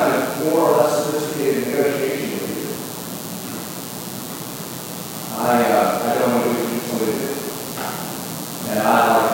kind 0.00 0.16
of 0.16 0.44
more 0.46 0.60
or 0.60 0.76
less 0.78 1.04
sophisticated 1.04 1.68
negotiation 1.68 2.32
with 2.40 2.56
you. 2.56 2.72
I, 5.36 5.60
uh, 5.60 6.08
I 6.08 6.18
don't 6.18 6.32
want 6.32 6.56
to 6.56 6.64
do 6.72 6.80
somebody 6.88 7.12
did. 7.20 7.36
And 8.70 8.78
I 8.80 8.88
like 9.12 9.28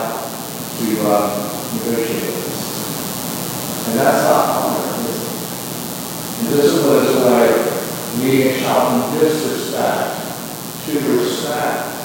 to 0.75 0.87
uh, 1.07 1.31
negotiate 1.71 2.19
with 2.19 2.43
this. 2.43 2.59
And 3.87 3.95
that's 3.99 4.27
not 4.27 4.43
common. 4.51 4.83
And 6.37 6.47
this 6.51 6.83
was 6.83 7.15
like 7.23 7.55
meeting 8.19 8.59
Schopenhauer 8.59 9.19
disrespect 9.21 10.19
to 10.83 10.91
respect. 11.15 11.95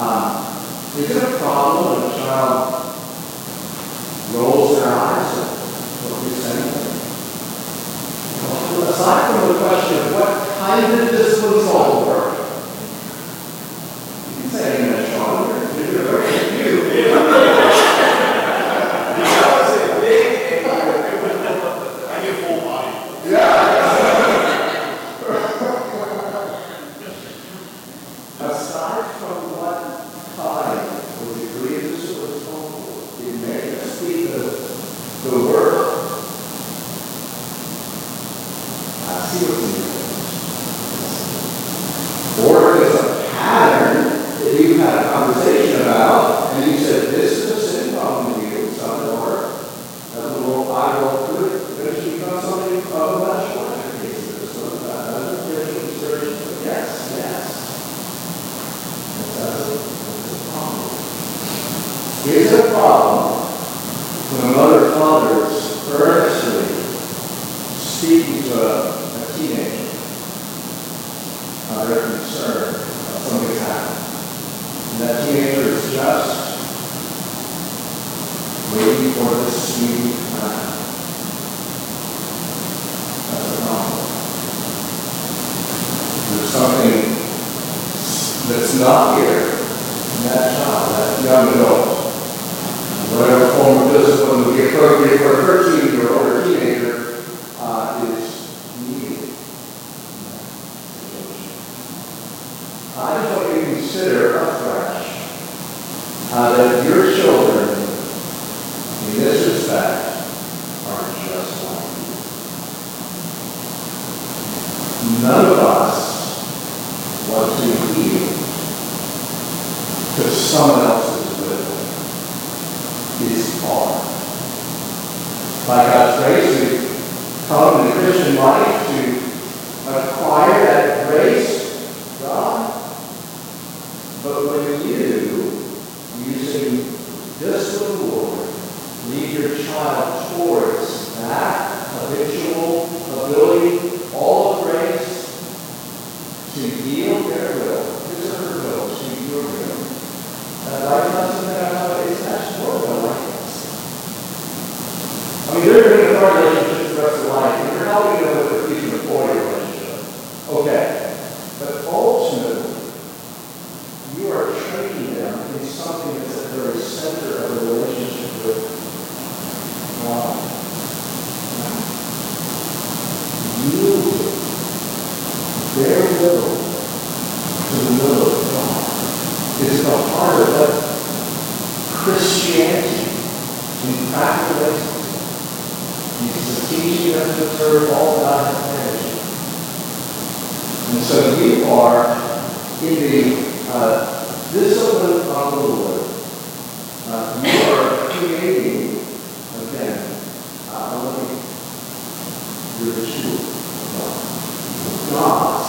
Um, 0.00 0.42
is 0.98 1.10
it 1.10 1.22
a 1.22 1.38
problem 1.38 2.02
when 2.02 2.10
a 2.10 2.14
child 2.16 2.58
rolls 4.34 4.80
their 4.80 4.92
eyes 4.92 5.53
aside 8.88 9.40
from 9.40 9.52
the 9.52 9.58
question 9.66 9.98
of 9.98 10.14
what 10.14 10.58
kind 10.58 10.84
of 10.92 11.10
discipline 11.10 11.58
is 11.60 11.66
all 11.68 12.06
work, 12.06 12.38
you 14.28 14.40
can 14.42 14.50
say, 14.50 15.13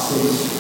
Sees 0.06 0.54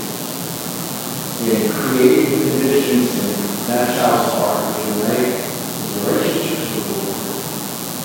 you 1.45 1.51
in 1.53 1.69
creating 1.71 2.29
the 2.31 2.49
conditions 2.49 3.09
in 3.13 3.29
that 3.67 3.85
child's 3.95 4.33
heart 4.33 4.61
will 4.73 4.97
make 5.07 5.37
the 5.37 5.99
relationships 6.11 6.73
with 6.73 6.85
the 6.89 6.95
Lord 7.05 7.21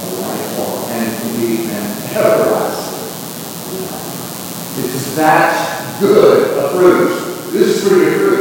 a 0.03 0.09
lifelong 0.20 0.81
and 0.90 1.09
indeed 1.24 1.61
an 1.70 1.87
everlasting. 2.12 3.09
It's 4.85 5.16
that 5.16 5.98
good 5.98 6.59
a 6.59 6.61
fruit. 6.76 7.09
This 7.53 7.66
is 7.68 7.88
pretty 7.88 8.11
fruit. 8.18 8.39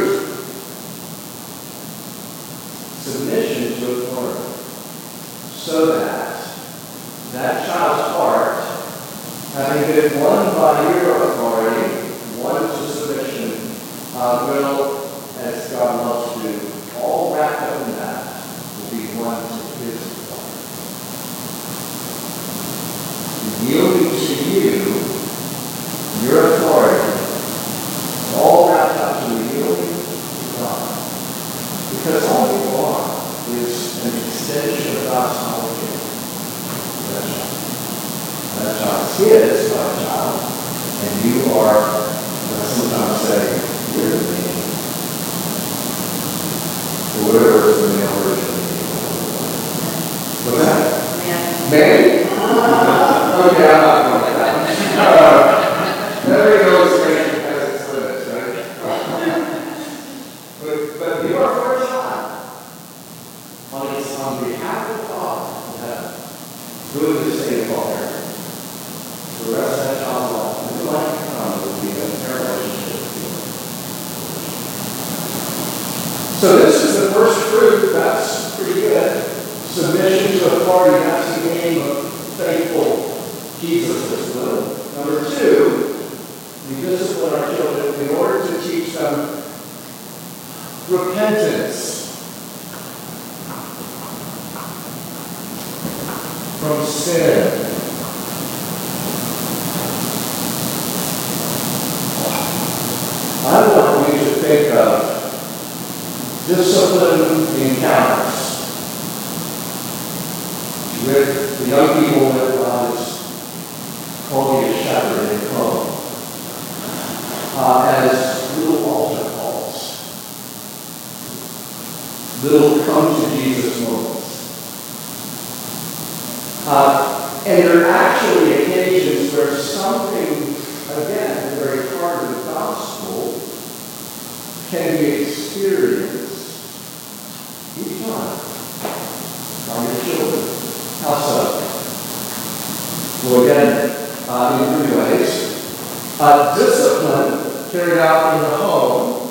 Well, 143.24 143.44
again, 143.44 143.96
uh, 144.30 144.80
in 144.80 144.88
three 144.88 144.98
ways. 144.98 146.20
Uh, 146.20 146.58
discipline 146.58 147.72
carried 147.72 148.00
out 148.00 148.36
in 148.36 148.42
the 148.42 148.58
home. 148.58 149.30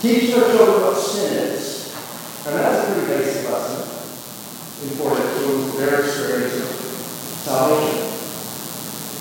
Teach 0.00 0.34
our 0.34 0.48
children 0.50 0.82
what 0.82 0.96
sin 0.96 1.32
is. 1.32 1.94
And 2.46 2.56
that's 2.56 2.88
a 2.88 2.92
pretty 2.92 3.06
basic 3.08 3.50
lesson 3.50 3.94
important 4.90 5.24
to 5.38 5.78
their 5.78 6.00
experience 6.00 6.60
of 6.60 6.68
salvation. 7.48 8.04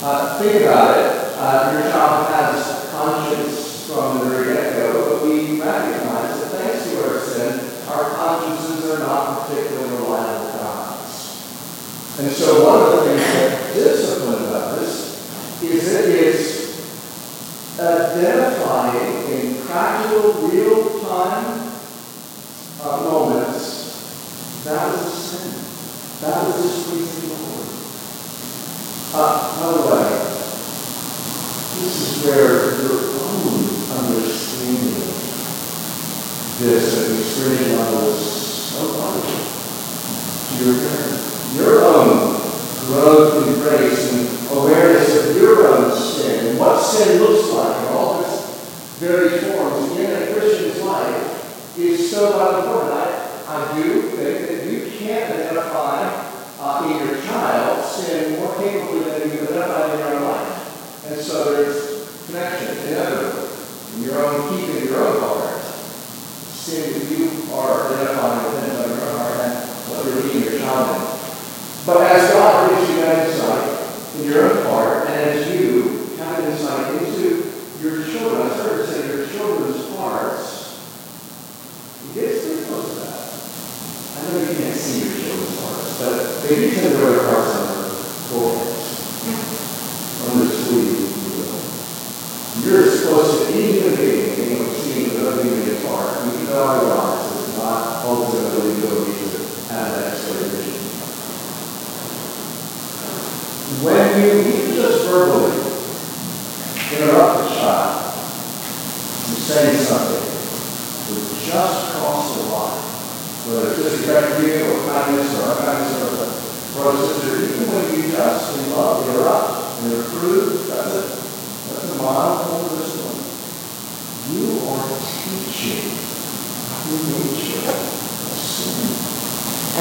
Uh, 0.03 0.39
think 0.39 0.65
about 0.65 0.97
it. 0.99 1.33
Uh, 1.37 1.71
your 1.71 1.91
child 1.91 2.27
has 2.27 2.91
conscience 2.91 3.87
from 3.87 4.19
the 4.19 4.25
very 4.25 4.53
get-go, 4.53 5.19
but 5.19 5.23
we 5.23 5.61
recognize 5.61 6.39
that 6.39 6.49
thanks 6.51 6.89
to 6.89 7.03
our 7.07 7.19
sin, 7.19 7.59
our 7.87 8.11
consciences 8.15 8.91
are 8.91 8.99
not 8.99 9.47
particularly 9.47 9.89
reliable. 9.95 10.32
And 12.19 12.29
so 12.31 12.63
one 12.63 12.79
of 12.79 12.91
the 12.91 13.09
things 13.09 13.25
that 13.33 13.73
discipline 13.73 14.43
does 14.43 15.63
is 15.63 15.93
it 15.93 16.09
is 16.09 16.63
identifying 17.79 19.31
in 19.31 19.65
practical, 19.65 20.47
real-time 20.47 21.71
uh, 22.83 22.97
moments 23.09 24.63
that 24.63 24.91
was 24.91 25.01
a 25.01 25.09
sin. 25.09 25.51
That 26.21 26.45
was 26.45 26.55
displeasing 26.61 27.29
the 27.29 27.37
Lord. 27.43 27.67
Uh, 29.15 29.59
by 29.59 29.67
the 29.73 29.83
way, 29.89 30.07
this 31.81 31.95
is 31.97 32.23
where 32.23 32.77
your 32.79 32.97
own 33.25 33.57
understanding 33.97 35.01
of 35.01 35.17
this 36.59 36.85
at 36.93 37.05
the 37.09 37.15
experiential 37.19 37.75
level 37.77 38.05
is 38.13 38.21
so 38.21 38.81
vital 39.01 39.25
to 40.47 40.63
your 40.63 40.75
parents. 40.77 41.22
Your 41.55 41.85
own 41.85 42.33
growth 42.87 43.47
in 43.47 43.53
grace 43.61 44.11
and 44.11 44.57
awareness 44.57 45.29
of 45.29 45.37
your 45.37 45.67
own 45.67 45.95
sin 45.95 46.47
and 46.47 46.59
what 46.59 46.81
sin 46.81 47.21
looks 47.21 47.53
like 47.53 47.77
in 47.77 47.93
all 47.93 48.21
its 48.21 48.97
varied 48.97 49.39
forms 49.53 49.91
in 49.99 50.09
a 50.09 50.33
Christian's 50.33 50.81
life 50.81 51.77
is 51.77 52.09
so 52.09 52.31
vital. 52.31 52.91
I, 52.91 53.05
I 53.47 53.77
do 53.77 54.01
think 54.01 54.47
that 54.47 54.71
you 54.71 54.91
can't 54.97 55.31
identify 55.31 56.09
uh, 56.59 56.89
in 56.89 57.07
your 57.07 57.21
child 57.21 57.85
sin 57.85 58.39
more 58.39 58.55
capably 58.55 59.01
than 59.01 59.29
you 59.29 59.41
identify 59.43 59.93
in 59.93 59.99
your 59.99 60.15
own 60.15 60.23
life. 60.23 61.05
And 61.11 61.21
so 61.21 61.53
there's 61.53 62.25
connection, 62.25 62.77
inevitably, 62.87 63.49
in 63.97 64.03
your 64.03 64.25
own 64.25 64.57
keeping 64.57 64.85
your 64.85 65.05
own 65.05 65.19
heart. 65.21 65.61
Sin 65.61 66.93
that 66.93 67.11
you 67.11 67.53
are 67.53 67.93
identifying 67.93 68.55
within 68.55 68.89
your 68.89 69.17
heart 69.17 69.39
and 69.39 69.53
what 69.91 70.05
you're 70.05 70.23
leading 70.23 70.51
your 70.51 70.59
child 70.59 71.09
in. 71.09 71.12
But 71.85 71.99
as 71.99 72.31
God 72.31 72.69
gives 72.69 72.89
you 72.89 72.95
that 73.01 73.27
insight 73.27 74.15
in 74.15 74.31
your 74.31 74.49
own 74.49 74.65
heart, 74.67 75.07
and 75.09 75.15
as 75.15 75.51
you 75.51 76.15
have 76.17 76.39
insight 76.39 76.95
into 76.95 77.51
your 77.81 78.05
children, 78.07 78.41
I 78.41 78.55
started 78.55 78.77
to 78.77 78.87
say 78.87 79.07
your 79.07 79.27
children's 79.27 79.93
hearts, 79.97 80.79
it 82.07 82.13
gets 82.15 82.47
pretty 82.47 82.63
close 82.67 82.87
to 82.87 82.99
that. 83.03 83.19
I 84.15 84.31
know 84.31 84.49
you 84.49 84.55
can't 84.63 84.77
see 84.79 85.03
your 85.03 85.11
children's 85.11 85.59
hearts, 85.59 85.99
but 85.99 86.47
they 86.47 86.55
do 86.55 86.71
tend 86.73 86.93
to 86.93 86.99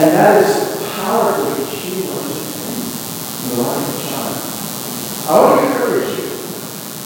And 0.03 0.11
that 0.11 0.43
is 0.43 0.83
powerfully 0.97 1.65
healing 1.65 2.11
in 2.11 3.51
the 3.55 3.63
life 3.63 3.87
of 3.87 3.95
a 3.95 4.09
child. 4.11 4.35
I 5.31 5.33
want 5.41 5.61
to 5.61 5.67
encourage 5.69 6.19
you 6.19 6.27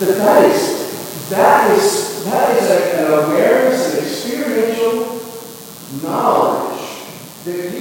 that 0.01 0.16
that 0.16 0.51
is, 0.51 1.28
that 1.28 1.70
is, 1.76 2.24
that 2.24 2.57
is 2.57 2.70
a, 2.70 2.78
an 2.97 3.12
awareness, 3.26 3.92
an 3.92 4.03
experiential 4.03 5.20
knowledge 6.03 6.80
that 7.44 7.76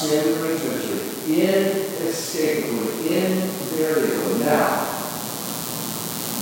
sin 0.00 0.34
for 0.36 0.48
eternity, 0.48 0.96
inescapable, 1.28 2.88
invariably, 3.04 4.40
Now, 4.40 4.88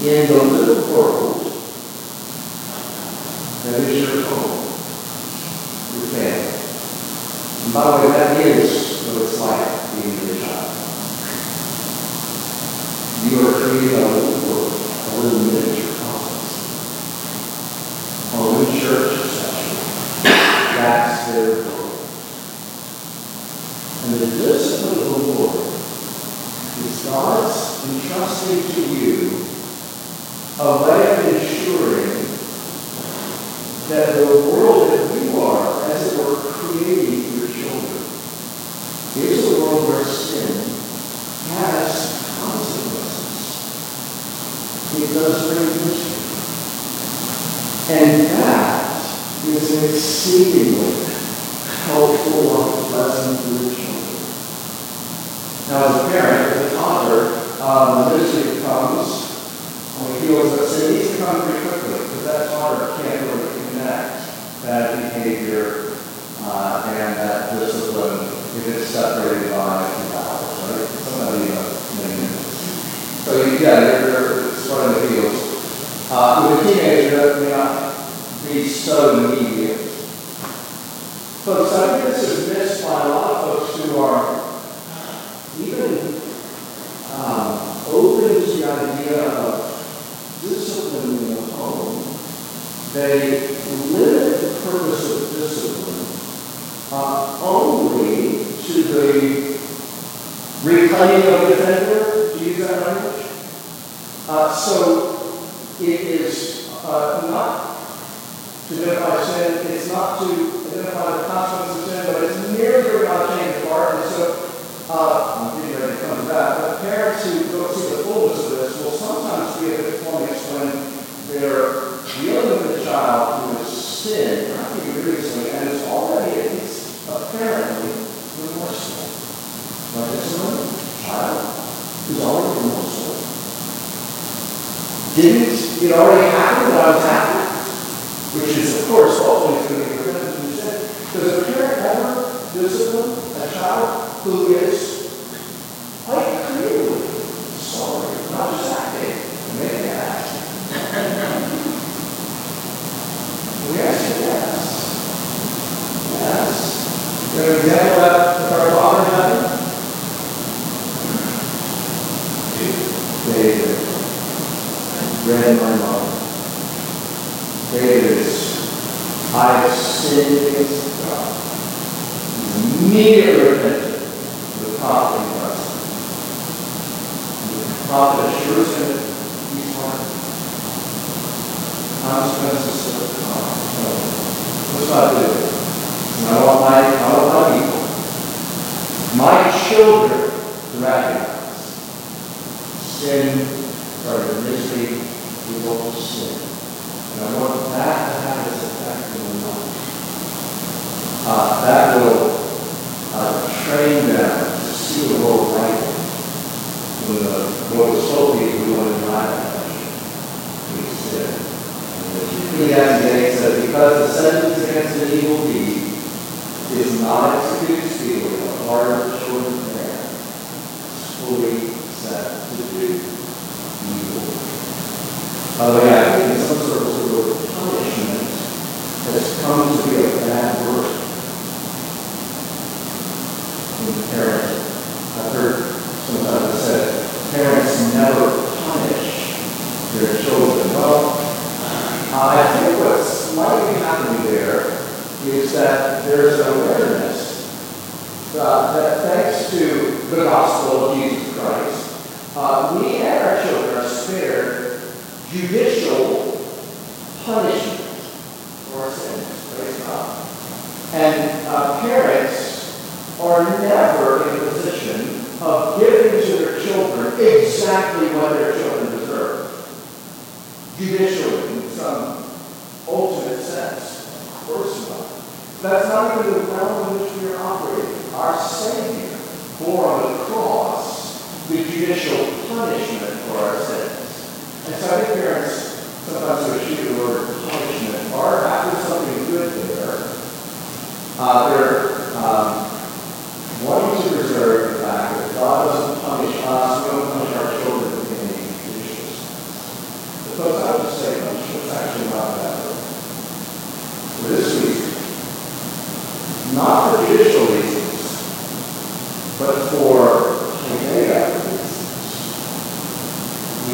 in 0.01 0.29
the 0.29 0.45
little 0.45 0.95
world, 0.95 1.18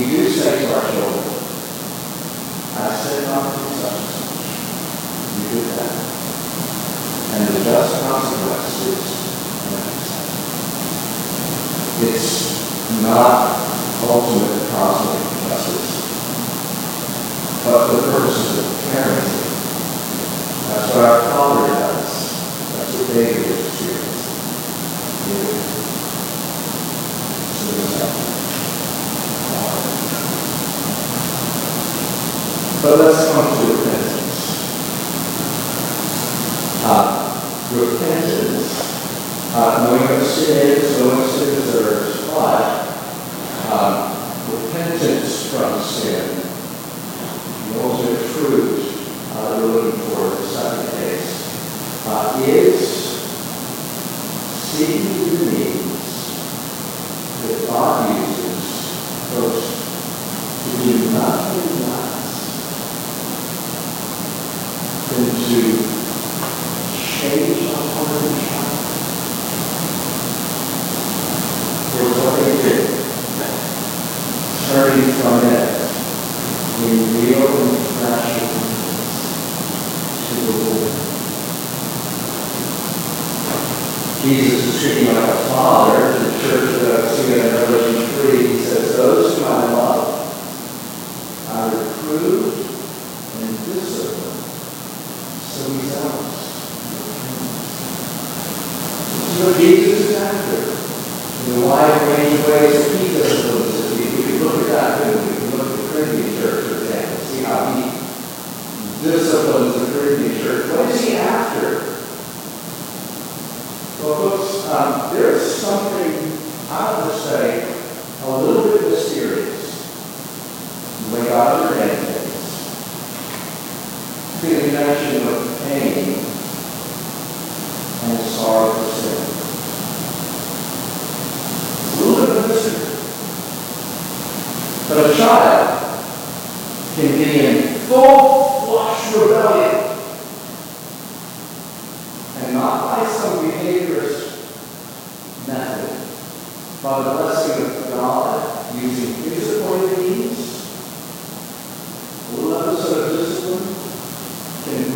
We 0.05 0.11
do 0.11 0.94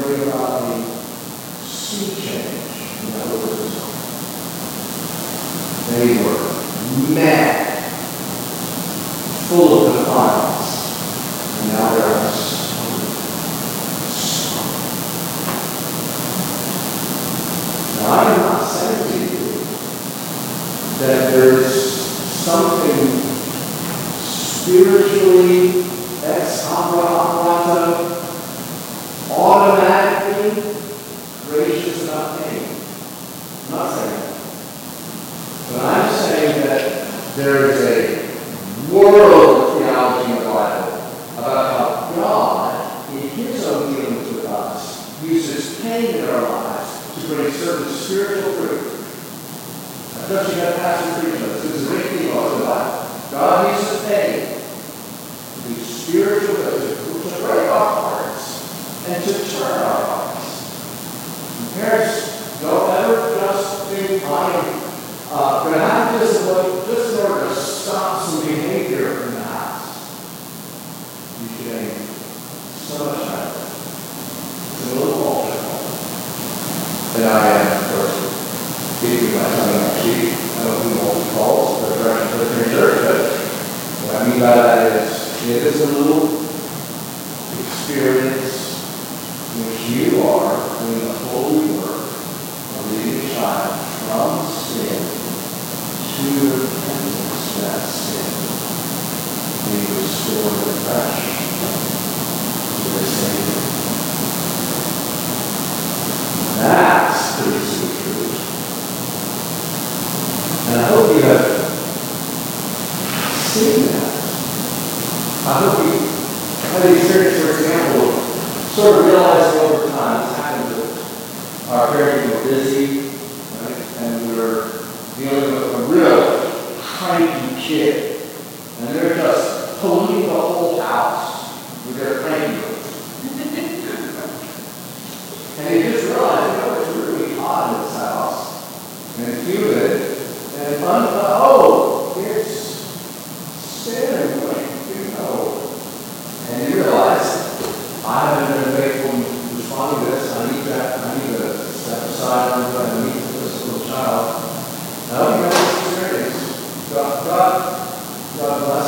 bring 0.02 0.22
about 0.28 0.62
a 0.62 0.82
sea 1.64 2.14
change 2.20 2.58
in. 3.04 3.18
They 5.88 6.08
were 6.22 6.40
mad, 7.14 7.82
full 9.48 9.86
of 9.86 9.92
defiance. 9.94 10.47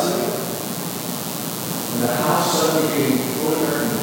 us. 0.01 1.93
And 1.95 2.03
the 2.03 2.15
house 2.15 2.63
of 2.65 2.83
the 2.83 3.17
fuller 3.35 4.00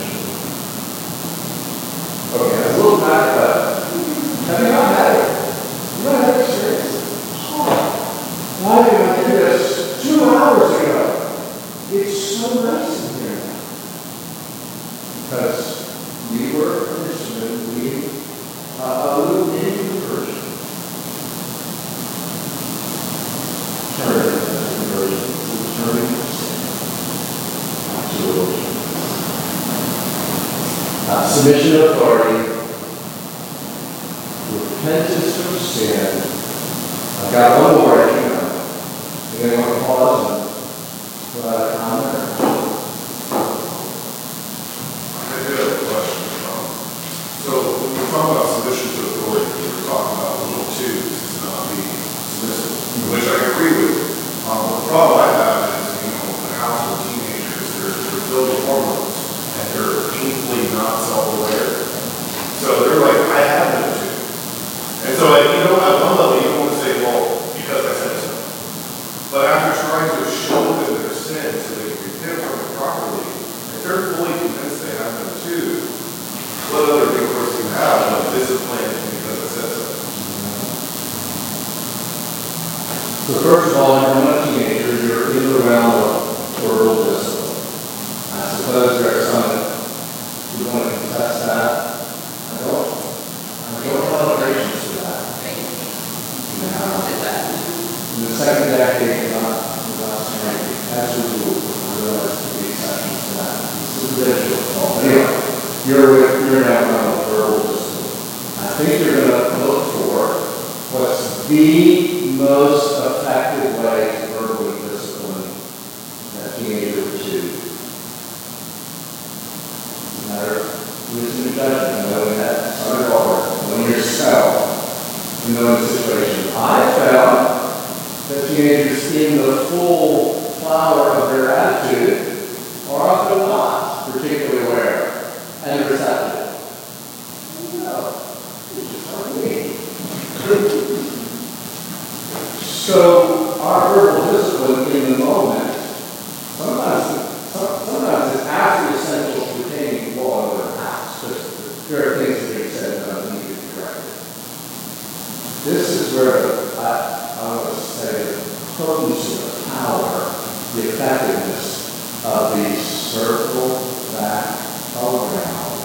This 155.63 155.89
is 155.89 156.13
where 156.13 156.79
I, 156.79 157.37
I 157.41 157.69
to 157.69 157.75
say 157.75 158.23
the 158.23 158.39
potency, 158.77 159.35
the 159.35 159.69
power, 159.71 160.31
the 160.75 160.89
effectiveness 160.89 162.23
of 162.25 162.57
the 162.57 162.75
circle 162.75 163.69
back 164.13 164.57
around. 164.95 165.77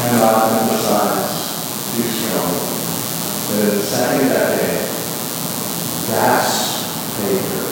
And 0.00 0.22
I 0.22 0.60
emphasize 0.60 1.28
too 1.96 2.06
strongly 2.08 2.78
that 3.48 3.60
in 3.64 3.76
the 3.76 3.82
second 3.82 4.28
decade, 4.28 4.88
that's 6.08 6.54
favored. 7.18 7.68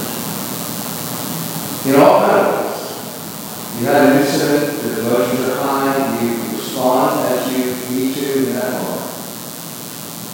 In 1.87 2.01
all 2.01 2.21
ways. 2.27 2.67
You 3.79 3.87
had 3.87 4.03
an 4.09 4.23
incident, 4.23 4.83
the 4.83 5.01
emotions 5.01 5.49
are 5.49 5.61
high, 5.61 6.25
you 6.25 6.46
respond 6.87 7.27
as 7.27 7.51
you 7.51 7.65
need 7.97 8.15
to 8.15 8.39
in 8.39 8.55
that 8.55 8.71
moment. 8.73 9.03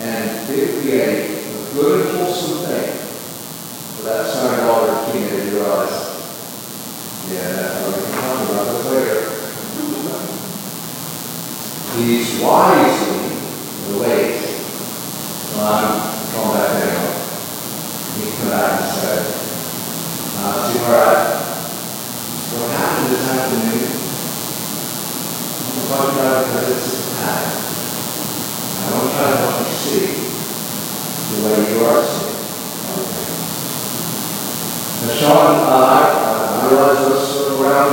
And 0.01 0.51
it 0.51 0.83
be 0.83 0.93
a 0.93 1.73
good 1.73 2.07
and 2.07 2.19
wholesome 2.19 2.67
thing 2.67 2.93
for 3.97 4.03
that 4.05 4.27
son 4.27 4.61
or 4.61 4.67
daughter 4.67 5.13
teenager 5.13 5.49
to 5.49 5.57
realize, 5.57 5.97
yeah, 7.31 7.53
that's 7.57 7.81
how 7.81 7.87
we 7.89 7.93
can 7.95 8.13
talk 8.21 8.51
about 8.51 8.67
this 8.69 8.85
later. 8.93 9.21
He's 11.97 12.41
wisely 12.41 13.23
awake. 13.95 14.41
Well, 15.55 15.73
I'm 15.73 16.33
going 16.33 16.53
back 16.57 16.71
down. 16.85 17.13
He 18.17 18.37
come 18.37 18.51
back 18.51 18.81
and 18.81 18.91
said, 18.93 19.21
uh, 20.37 20.71
sweetheart, 20.71 21.21
what 22.53 22.71
happened 22.77 23.09
this 23.11 23.29
afternoon? 23.29 24.02
A. 25.93 26.01
I 28.83 28.91
to 29.11 29.15
try 29.15 29.31
to 29.31 29.37
help 29.37 29.69
you 29.69 29.75
see 29.77 30.07
the 31.31 31.39
way 31.45 31.57
you 31.71 31.85
are 31.85 32.03
seeing. 32.03 32.41
Okay. 32.97 33.27
Now, 35.03 35.13
Sean, 35.13 35.53
uh, 35.69 35.85
I, 35.87 36.01
I 36.61 36.69
realize 36.71 36.99
those 36.99 37.29
sort 37.29 37.53
of 37.53 37.61
round 37.61 37.93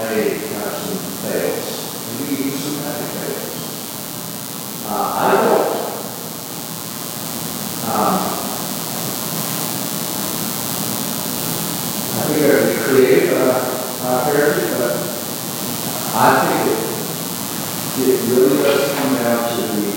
may 0.00 0.38
have 0.54 0.74
some 0.76 0.96
fails, 1.20 1.66
maybe 2.20 2.34
even 2.40 2.58
some 2.58 2.76
heavy 2.84 3.06
fails. 3.18 3.52
Uh, 4.86 5.08
I 5.14 5.30
don't. 5.44 5.72
Um, 7.84 8.16
I 12.16 12.20
think 12.26 12.38
there's 12.40 12.76
a 12.76 12.82
creative, 12.82 13.32
uh, 13.32 13.60
uh, 14.02 14.24
therapy, 14.24 14.66
but 14.78 15.14
I 16.16 16.46
think 16.46 16.63
really 18.30 18.62
does 18.62 18.94
come 18.94 19.14
down 19.16 19.40
to 19.50 19.62
the 19.62 19.90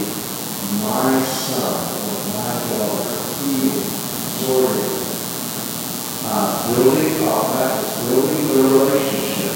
my 0.84 1.22
son 1.24 1.80
or 2.04 2.20
my 2.36 2.52
daughter 2.68 3.16
healing, 3.40 3.88
sorting, 4.44 4.92
uh, 6.28 6.68
building 6.68 7.28
up, 7.28 7.46
that 7.56 7.72
building 8.10 8.48
the 8.48 8.60
relationship. 8.64 9.56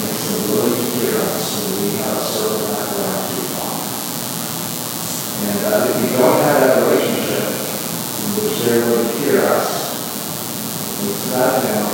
Makes 0.00 0.24
them 0.24 0.40
willing 0.50 0.72
to 0.72 0.86
hear 0.96 1.14
us, 1.20 1.44
and 1.60 1.76
we 1.76 1.86
have 2.00 2.16
a 2.16 2.24
circle 2.24 2.64
back 2.72 2.88
around 2.96 3.24
to 3.28 3.40
talk. 3.52 3.76
And 5.44 5.60
uh, 5.68 5.88
if 5.88 5.96
you 6.00 6.16
don't 6.16 6.40
have 6.40 6.58
that 6.64 6.74
relationship, 6.80 7.44
in 7.44 8.28
which 8.40 8.56
they're 8.64 8.84
willing 8.86 9.10
hear 9.20 9.44
us, 9.52 9.68
we 11.00 11.12
sat 11.12 11.62
down, 11.62 11.92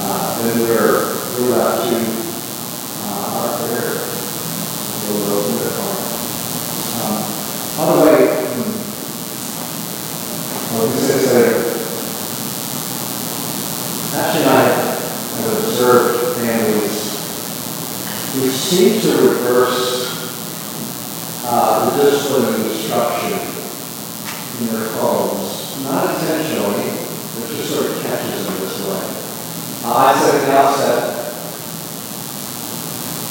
uh, 0.00 0.40
then 0.40 0.54
we're, 0.60 0.96
we're 1.36 1.48
left 1.52 1.86
to, 1.88 1.96
uh, 3.04 3.36
our 3.36 3.52
prayer. 3.60 3.92
We'll 5.02 5.28
open 5.28 5.54
the 5.60 5.68
heart. 5.76 6.00
Um, 7.02 7.20
by 7.76 7.84
the 7.84 7.96
way, 8.00 8.16
hmm, 8.48 8.72
I'll 10.72 10.80
just 10.80 10.80
say 10.80 10.80
this 10.80 10.80
later. 10.80 10.80
Ashley 10.80 10.80
and 10.80 10.80
I 10.80 10.80
have 10.80 10.80
observed 10.80 10.80
families 10.80 10.80
who 10.80 10.80
seem 10.80 10.80
to 10.80 10.80
reverse, 10.80 10.80
uh, 10.80 10.80
the 10.80 10.80
discipline 10.80 10.80
and 10.80 10.80
instruction 10.80 10.80
in 10.80 10.80
their 10.80 10.80
homes, 10.80 10.80
not 10.80 10.80
intentionally, 10.80 10.80
but 10.80 10.80
just 10.80 10.80
sort 10.80 10.80
of 10.80 10.80
catches 10.80 10.80
them 10.80 10.80
this 10.80 10.80
way. 10.80 10.80
Uh, 10.80 10.80
I 10.80 10.80
said 10.80 10.80
at 10.80 10.80
the 10.80 10.80
outset, 10.80 10.80
and 10.80 10.80
I 10.80 10.80
think 10.80 10.80
we 10.80 10.80
will 10.80 10.80
point 10.80 10.80
out, 10.80 10.81
in 24.62 24.68
their 24.68 24.88
phones, 24.94 25.82
not 25.84 26.14
intentionally, 26.14 26.90
but 27.34 27.48
just 27.48 27.70
sort 27.70 27.90
of 27.90 28.02
catches 28.02 28.46
them 28.46 28.54
this 28.60 28.78
way. 28.86 29.02
I 29.84 30.18
said 30.20 30.34
at 30.34 30.46
the 30.46 30.52
outset, 30.58 30.98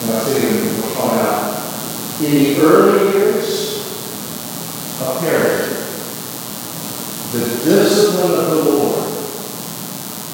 I 0.01 0.05
was 0.14 0.24
sitting 0.26 0.49
in 0.49 0.82
my 0.82 0.88
phone 0.95 1.18
out, 1.20 1.43
in 2.22 2.32
the 2.32 2.47
early 2.62 3.01
years 3.14 3.47
of 5.01 5.12
parenting, 5.22 5.61
the 7.42 7.48
discipline 7.66 8.39
of 8.39 8.50
the 8.52 8.62
Lord 8.72 9.08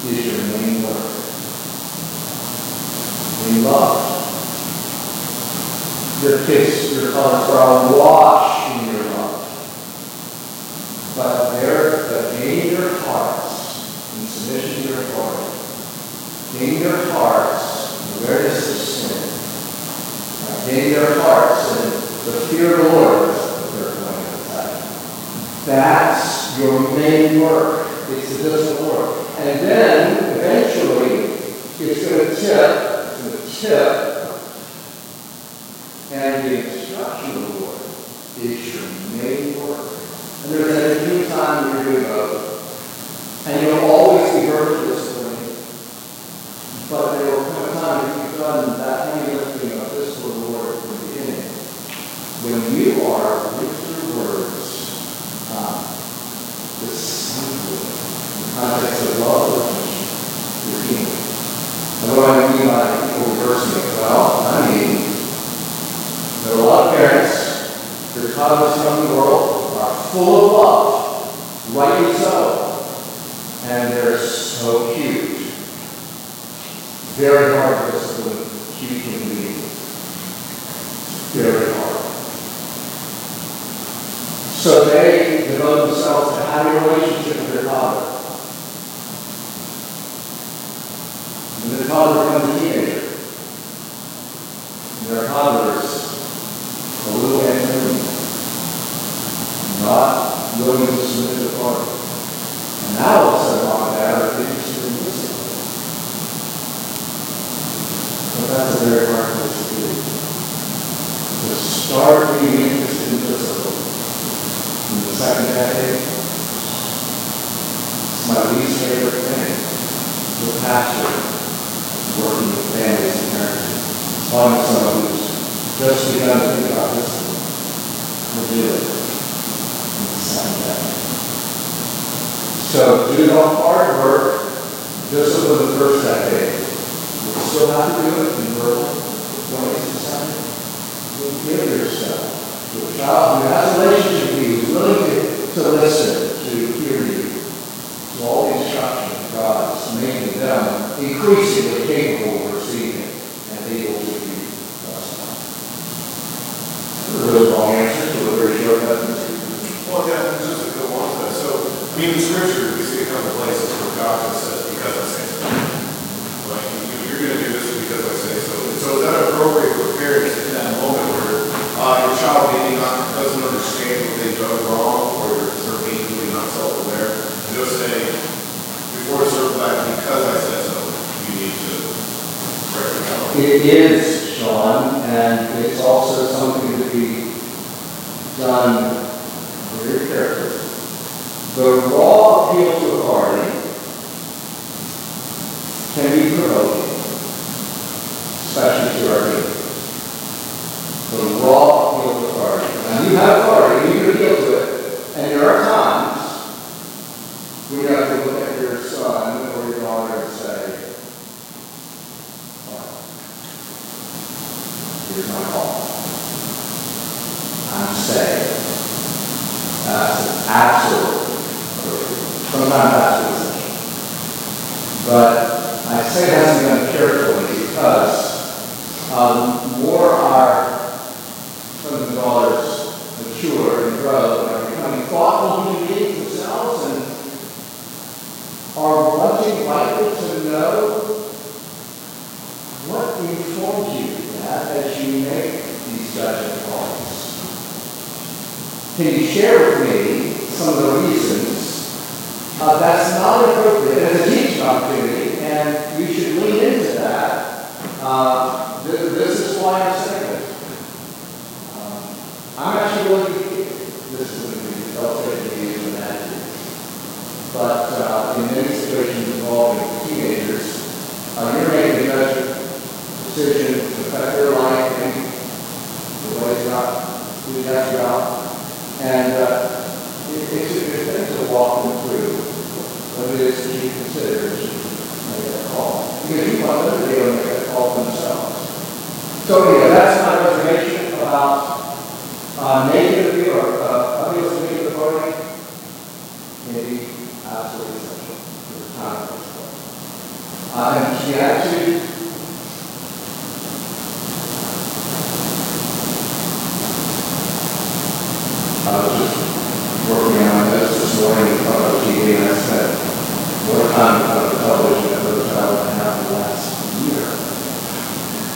is 0.06 0.26
your 0.26 0.42
main 0.58 0.82
work. 0.82 1.08
In 3.48 3.64
love. 3.64 3.96
Your 6.22 6.44
kids, 6.44 6.92
your 6.92 7.12
are 7.48 7.94
awash 7.94 8.37
in 8.37 8.37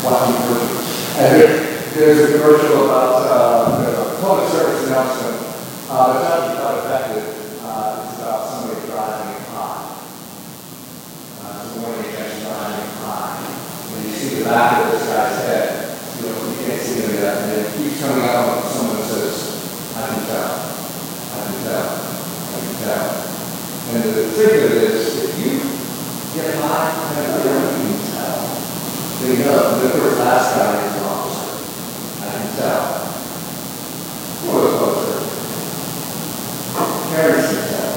what 0.02 0.26
we. 0.26 0.34
And 1.14 1.30
there, 1.30 1.54
there's 1.94 2.18
a 2.26 2.38
commercial 2.38 2.90
about 2.90 3.22
uh, 3.22 3.86
the 3.86 4.18
public 4.18 4.50
service 4.50 4.88
announcement 4.90 5.38
uh, 5.90 6.10
that's 6.10 6.26
actually 6.26 6.58
not 6.58 6.74
effective. 6.82 7.26
Uh, 7.62 8.02
it's 8.02 8.18
about 8.18 8.42
somebody 8.50 8.82
driving 8.90 9.30
a 9.30 9.40
car. 9.54 9.78
Uh, 11.38 11.62
so 11.62 11.74
when 11.86 12.02
you 12.02 12.10
driving 12.10 12.82
a 12.82 12.90
car, 12.98 13.30
when 13.94 14.00
you 14.02 14.12
see 14.18 14.42
the 14.42 14.44
back 14.50 14.82
of 14.82 14.90
this 14.90 15.06
guy's 15.06 15.38
head, 15.46 15.70
you 16.18 16.26
know, 16.26 16.50
you 16.50 16.56
can't 16.66 16.82
see 16.82 16.98
any 17.06 17.14
of 17.14 17.20
that. 17.22 17.36
and 17.46 17.62
it 17.62 17.70
keeps 17.78 18.02
coming 18.02 18.26
out 18.26 18.58
when 18.58 18.66
someone 18.74 19.06
says, 19.06 19.54
I 19.94 20.02
can 20.10 20.22
tell, 20.26 20.50
I 20.50 21.38
can 21.46 21.58
tell, 21.62 21.86
I 21.94 22.58
can 22.58 22.74
tell. 22.82 23.06
And 23.92 24.02
the 24.02 24.24
trick 24.34 24.50
of 24.50 24.70
it 24.72 24.82
is, 24.82 25.30
if 25.30 25.32
you 25.38 25.62
get 26.34 26.58
high, 26.58 27.71
you 29.22 29.38
know 29.38 29.78
the 29.78 29.88
first 29.90 30.18
last 30.18 30.56
guy 30.56 30.84
is 30.84 30.96
an 30.96 31.04
officer. 31.04 31.54
I 32.26 32.32
can 32.42 32.50
tell. 32.56 32.84
Poor 34.42 34.62
culture. 34.78 35.22
Carries 37.14 37.50
it 37.52 37.70
down. 37.70 37.94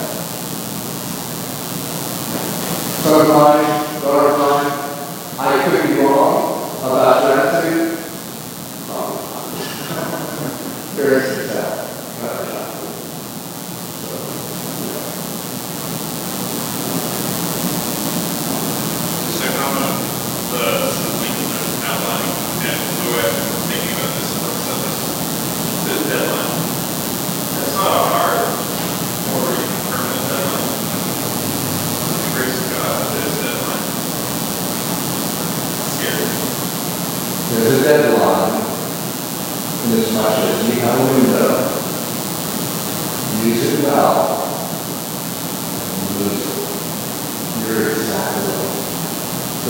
Butterfly, 3.03 3.57
butterfly. 4.01 4.44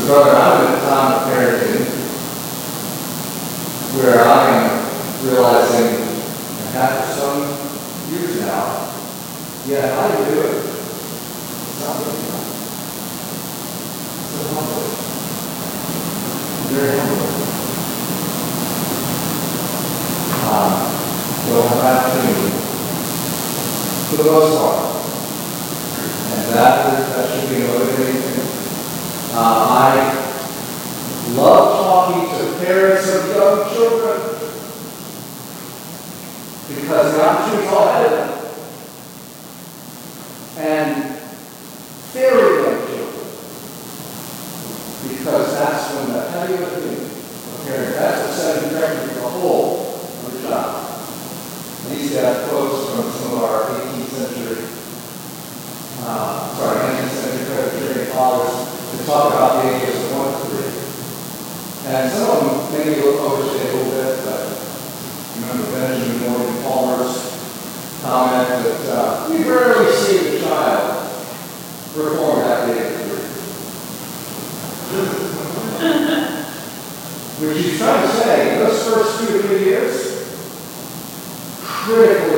Brother, 0.05 0.37
I'm 0.37 0.67
at 0.67 0.77
a 0.77 0.81
time 0.85 1.13
of 1.13 1.21
parenting 1.25 1.81
where 3.97 4.21
I 4.21 4.29
am 4.53 5.25
realizing, 5.25 5.97
and 5.97 6.77
after 6.77 7.09
some 7.11 7.41
years 8.13 8.39
now, 8.41 8.85
yeah, 9.65 9.97
I 9.97 10.13
do 10.13 10.41
it. 10.41 10.61
It's 10.61 11.79
not 11.81 11.97
really 11.97 12.21
fun. 12.29 12.43
It's 14.29 14.45
humbling. 14.53 14.93
Very 16.69 16.93
humbling. 16.99 17.35
Um, 20.45 20.73
we'll 21.49 21.65
have 21.65 21.81
opportunity 21.81 22.53
for 24.05 24.17
the 24.21 24.29
most 24.29 24.51
part. 24.59 24.79
And 26.37 26.53
that, 26.53 26.73
motivating. 26.85 27.14
Uh, 29.37 29.67
I 29.67 31.35
love 31.35 31.83
talking 31.83 32.23
to 32.39 32.65
parents 32.65 33.13
of 33.13 33.35
young 33.35 33.67
children 33.75 34.15
because 36.69 37.13
the 37.13 37.21
opportunity's 37.21 37.69
all 37.69 37.89
ahead 37.89 38.05
of 38.05 38.11
them. 38.15 38.31
And 40.57 41.19
very 42.13 42.63
young 42.63 42.87
children 42.87 43.27
because 45.03 45.51
that's 45.59 45.83
when 45.95 46.13
the 46.13 46.29
heavy 46.31 46.55
lifting 46.55 47.03
of 47.03 47.67
parents, 47.67 47.95
that's 47.97 48.21
what 48.21 48.31
setting 48.31 48.69
direction 48.69 49.09
for 49.09 49.15
the 49.15 49.29
whole 49.31 49.99
of 49.99 50.31
the 50.31 50.47
child. 50.47 50.79
I 51.89 51.93
used 51.93 52.13
to 52.13 52.21
have 52.21 52.47
quotes 52.47 52.89
from 52.89 53.11
some 53.11 53.33
of 53.33 53.43
our 53.43 53.67
18th 53.67 54.15
century, 54.15 54.63
uh, 56.07 56.55
sorry, 56.55 56.79
19th 56.79 57.09
century 57.11 57.45
Presbyterian 57.51 58.11
fathers 58.15 58.75
to 58.91 58.94
talk 59.05 59.33
about 59.33 59.61
the 59.61 59.69
ages 59.69 60.01
of 60.03 60.17
one 60.17 60.33
to 60.33 60.37
three. 60.49 60.73
And 61.93 62.11
some 62.11 62.25
of 62.25 62.37
them 62.41 62.73
maybe 62.73 63.01
look 63.01 63.21
overstate 63.21 63.69
a 63.69 63.77
little 63.77 63.93
bit, 63.93 64.25
but 64.25 64.49
remember 65.37 65.65
Benjamin 65.71 66.17
Morgan 66.25 66.57
Palmer's 66.63 67.13
comment 68.01 68.49
that 68.49 68.81
uh, 68.89 69.29
we 69.29 69.35
rarely 69.43 69.93
see 69.93 70.37
a 70.37 70.41
child 70.41 70.81
perform 71.93 72.39
at 72.49 72.65
the 72.65 72.73
age 72.73 72.93
of 72.93 73.01
three. 73.05 73.25
Which 77.45 77.57
he's 77.63 77.77
trying 77.77 78.01
to 78.01 78.11
say, 78.15 78.57
those 78.57 78.79
first 78.89 79.09
two 79.19 79.29
or 79.37 79.41
three 79.43 79.63
years, 79.65 79.93
critically 81.61 82.34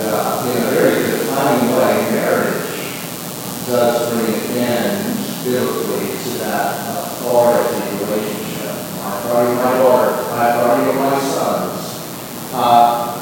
uh, 0.00 0.46
in 0.46 0.62
a 0.62 0.70
very 0.70 0.94
defining 1.10 1.70
way, 1.74 2.10
marriage 2.12 2.68
does 3.66 4.10
bring 4.12 4.56
end 4.56 5.16
biblically 5.44 6.08
to 6.22 6.30
that 6.44 6.78
authority 6.88 8.04
relationship. 8.04 8.74
My 9.02 9.18
authority, 9.18 9.54
my 9.56 9.72
daughter, 9.78 10.10
my 10.30 10.48
authority, 10.48 10.98
my 10.98 11.18
sons. 11.18 12.00
Uh, 12.52 13.18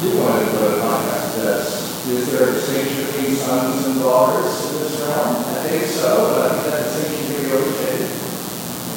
do 0.00 0.18
want 0.18 0.44
to 0.44 0.52
go 0.52 0.74
to 0.74 1.40
this. 1.40 2.06
Is 2.08 2.30
there 2.32 2.50
a 2.50 2.52
distinction 2.52 3.06
between 3.06 3.36
sons 3.36 3.86
and 3.86 3.98
daughters 4.00 4.52
in 4.68 4.80
this 4.80 5.00
realm? 5.00 5.36
I 5.36 5.64
think 5.64 5.84
so, 5.86 6.28
but 6.28 6.52
I 6.52 6.54
think 6.54 6.74
that 6.74 6.84
distinction 6.84 7.24
can 7.32 7.44
be 7.44 7.52
overstated. 7.52 8.12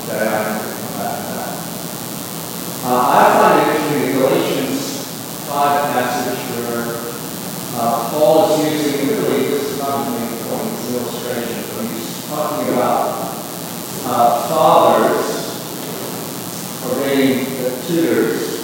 Okay, 0.04 0.28
I'm 0.28 0.60
going 0.60 0.68
to 0.68 0.76
come 0.76 0.94
back 1.00 1.16
to 1.16 1.32
that. 1.32 1.54
Uh, 2.84 3.40
find 3.40 3.56
it 3.56 3.68
interesting 3.72 4.04
in 4.04 4.20
Galatians 4.20 5.08
5 5.48 5.92
passage 5.96 6.40
where 6.68 6.84
uh, 7.80 8.07
Paul 8.18 8.50
is 8.50 8.82
using, 8.82 9.10
really, 9.10 9.46
this 9.46 9.74
is 9.74 9.78
not 9.78 10.10
make 10.10 10.26
a 10.26 10.44
point, 10.50 10.74
it's 10.74 10.90
an 10.90 10.96
illustration, 10.98 11.62
but 11.78 11.86
he's 11.86 12.26
talking 12.26 12.74
about 12.74 13.30
uh, 14.10 14.48
fathers 14.50 15.54
ordaining 16.90 17.46
the 17.62 17.70
tutors 17.86 18.58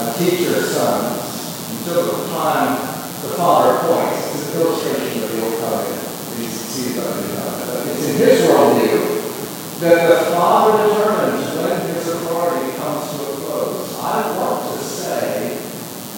uh, 0.00 0.16
teach 0.16 0.48
their 0.48 0.62
sons 0.62 1.76
until 1.76 2.08
the 2.08 2.28
time 2.32 2.80
the 3.20 3.36
father 3.36 3.84
appoints. 3.84 4.32
It's 4.32 4.54
an 4.54 4.62
illustration 4.62 5.24
of 5.24 5.30
the 5.30 5.44
old 5.44 5.60
covenant. 5.60 6.08
You 6.40 6.48
can 6.48 6.56
see 6.56 6.92
the 6.92 7.02
covenant. 7.02 7.92
It's 7.92 8.08
in 8.08 8.16
his 8.16 8.48
worldview 8.48 9.80
that 9.80 10.08
the 10.08 10.30
father 10.32 10.88
determines 10.88 11.44
when 11.54 11.94
his 11.94 12.08
authority 12.08 12.72
comes 12.78 13.12
to 13.12 13.16
a 13.28 13.36
close. 13.44 14.00
I 14.00 14.38
want 14.38 14.72
to 14.72 14.82
say 14.82 15.60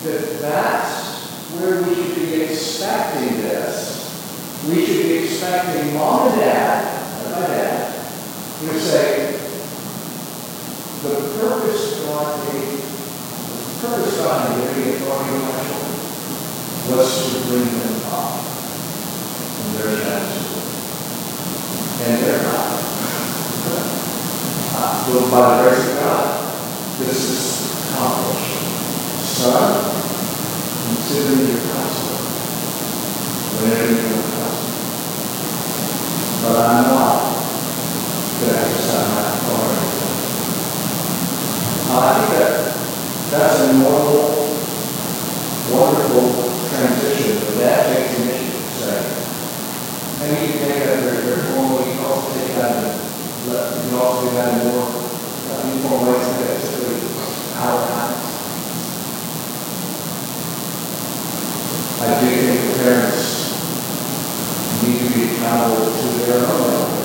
that 0.04 0.40
that 2.80 3.20
respecting 5.40 5.94
mom 5.94 6.28
and 6.28 6.40
dad, 6.40 7.24
and 7.24 7.32
my 7.32 7.46
dad, 7.46 7.94
you 8.62 8.78
say, 8.78 9.32
the 11.02 11.14
purpose 11.38 12.04
God 12.04 12.52
gave, 12.52 12.80
the 12.80 13.86
purpose 13.86 14.16
God 14.18 14.56
gave 14.56 14.76
me 14.76 14.92
authority 14.94 15.30
over 15.30 15.44
my 15.44 15.60
children 15.64 15.90
was 16.96 17.32
to 17.32 17.48
bring 17.48 17.64
them 17.64 18.00
up. 18.12 18.40
And 19.60 19.88
an 19.88 20.12
answer. 20.12 20.44
And 22.04 22.22
they're 22.22 22.42
not. 22.42 22.66
Uh, 24.72 25.04
Well, 25.12 25.30
by 25.30 25.62
the 25.62 25.68
grace 25.68 25.90
of 25.90 25.96
God, 25.98 26.54
this 27.00 27.20
is 27.28 27.92
accomplished. 27.92 28.56
Son, 29.26 29.92
consider 30.86 31.52
your. 31.52 31.69
Whenever 33.60 33.92
you. 33.92 34.08
But 36.40 36.56
I'm 36.64 36.84
not 36.88 37.36
going 38.40 38.56
to 38.56 38.80
my 39.12 39.20
authority. 39.36 39.84
Uh, 41.92 42.00
I 42.00 42.16
think 42.16 42.32
that 42.40 42.72
that's 43.28 43.60
a 43.60 43.76
wonderful 45.76 46.40
transition, 46.72 47.36
that 47.60 47.60
that 47.60 48.00
very, 51.04 51.20
very 51.20 51.44
also 52.08 52.32
you 53.84 54.00
also 54.00 54.24
more, 54.64 54.88
uh, 54.88 55.68
informal 55.68 56.16
ways. 56.16 56.40
I 62.00 62.69
be 65.20 65.36
accountable 65.36 65.92
to 65.92 66.08
their 66.24 66.40
own. 66.48 66.96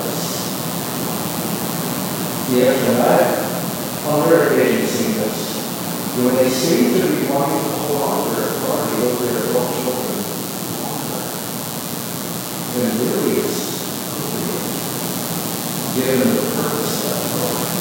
Yes, 2.48 2.78
and 2.88 2.96
I, 3.02 3.12
on 4.08 4.30
their 4.30 4.48
occasion, 4.48 4.86
seen 4.86 5.12
this, 5.20 5.60
when 6.24 6.34
they 6.36 6.48
seem 6.48 6.94
to 6.94 7.02
be 7.04 7.28
wanting 7.28 7.60
to 7.60 7.70
hold 7.76 8.00
on 8.00 8.24
to 8.24 8.40
their 8.40 8.48
authority 8.48 8.96
over 9.04 9.20
their 9.26 9.36
adult 9.50 9.68
children 9.76 10.16
longer, 10.80 11.20
then 12.72 12.88
really 13.04 13.44
it's 13.44 13.84
given 15.92 16.20
the 16.24 16.40
purpose 16.56 16.96
of 17.04 17.20
that. 17.20 17.76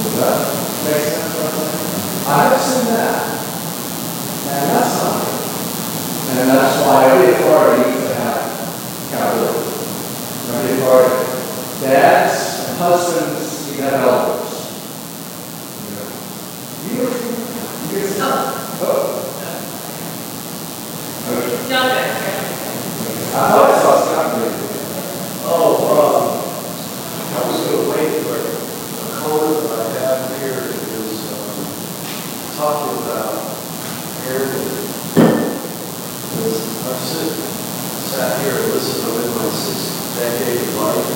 Does 0.00 0.16
that 0.16 0.36
make 0.84 1.02
sense? 1.12 1.34
I 2.24 2.48
have 2.48 2.60
seen 2.60 2.86
that. 2.94 3.20
And 4.48 4.64
that's 4.70 4.94
not. 5.02 5.20
And 6.30 6.48
that's 6.48 6.86
why 6.86 7.04
every 7.04 7.34
authority 7.34 7.90
needs 7.90 8.08
to 8.08 8.14
have 8.14 8.40
accountability. 9.12 9.64
Authority. 10.84 11.16
Dads 11.80 12.68
and 12.68 12.76
husbands, 12.76 13.72
you 13.72 13.78
got 13.80 13.94
elders. 13.94 14.52
You 15.80 15.96
know, 15.96 17.08
You, 17.08 17.08
get 17.90 18.04
stuff. 18.12 18.84
Oh. 18.84 19.24
Okay. 21.24 21.56
John 21.70 21.88
Beck. 21.88 22.04
I 23.32 23.48
thought 23.48 23.70
I 23.72 23.80
saw 23.80 23.96
Scott. 24.04 24.28
Oh, 25.46 25.72
um, 25.88 26.44
I 27.32 27.40
was 27.48 27.64
gonna 27.64 27.88
wait 27.88 28.20
for 28.20 28.36
a 28.36 29.16
comment 29.24 29.56
that 29.64 29.80
I 29.80 29.88
have 30.04 30.20
here 30.38 30.68
is, 30.68 31.32
um, 31.32 31.64
talking 32.58 32.92
about. 33.04 33.32
Because 36.28 36.60
I've 36.84 37.00
sat 38.04 38.36
here 38.42 38.52
and 38.52 38.68
listened, 38.68 39.24
in 39.24 39.32
my 39.34 39.48
sixth 39.48 39.93
decade 40.14 40.62
of 40.62 40.74
life, 40.78 41.10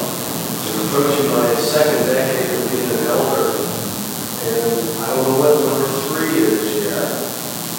and 0.67 0.77
approaching 0.89 1.31
my 1.31 1.55
second 1.55 2.07
decade 2.07 2.51
of 2.51 2.63
being 2.71 2.91
an 2.91 3.07
elder, 3.07 3.55
and 3.55 4.75
I 5.01 5.15
don't 5.15 5.23
know 5.25 5.39
what 5.39 5.55
number 5.63 5.87
three 6.11 6.43
is 6.43 6.85
yet, 6.85 7.09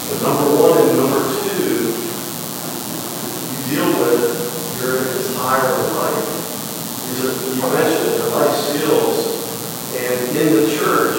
but 0.08 0.18
number 0.24 0.48
one 0.56 0.76
and 0.80 0.96
number 0.96 1.20
two, 1.44 1.92
you 3.52 3.60
deal 3.68 3.90
with 4.00 4.40
your 4.80 4.96
entire 5.04 5.76
life. 5.94 6.24
These 7.10 7.20
are, 7.24 7.36
you 7.54 7.62
mentioned 7.74 8.16
they're 8.16 8.32
life 8.32 8.56
skills. 8.56 9.28
And 9.90 10.36
in 10.36 10.54
the 10.54 10.66
church, 10.78 11.18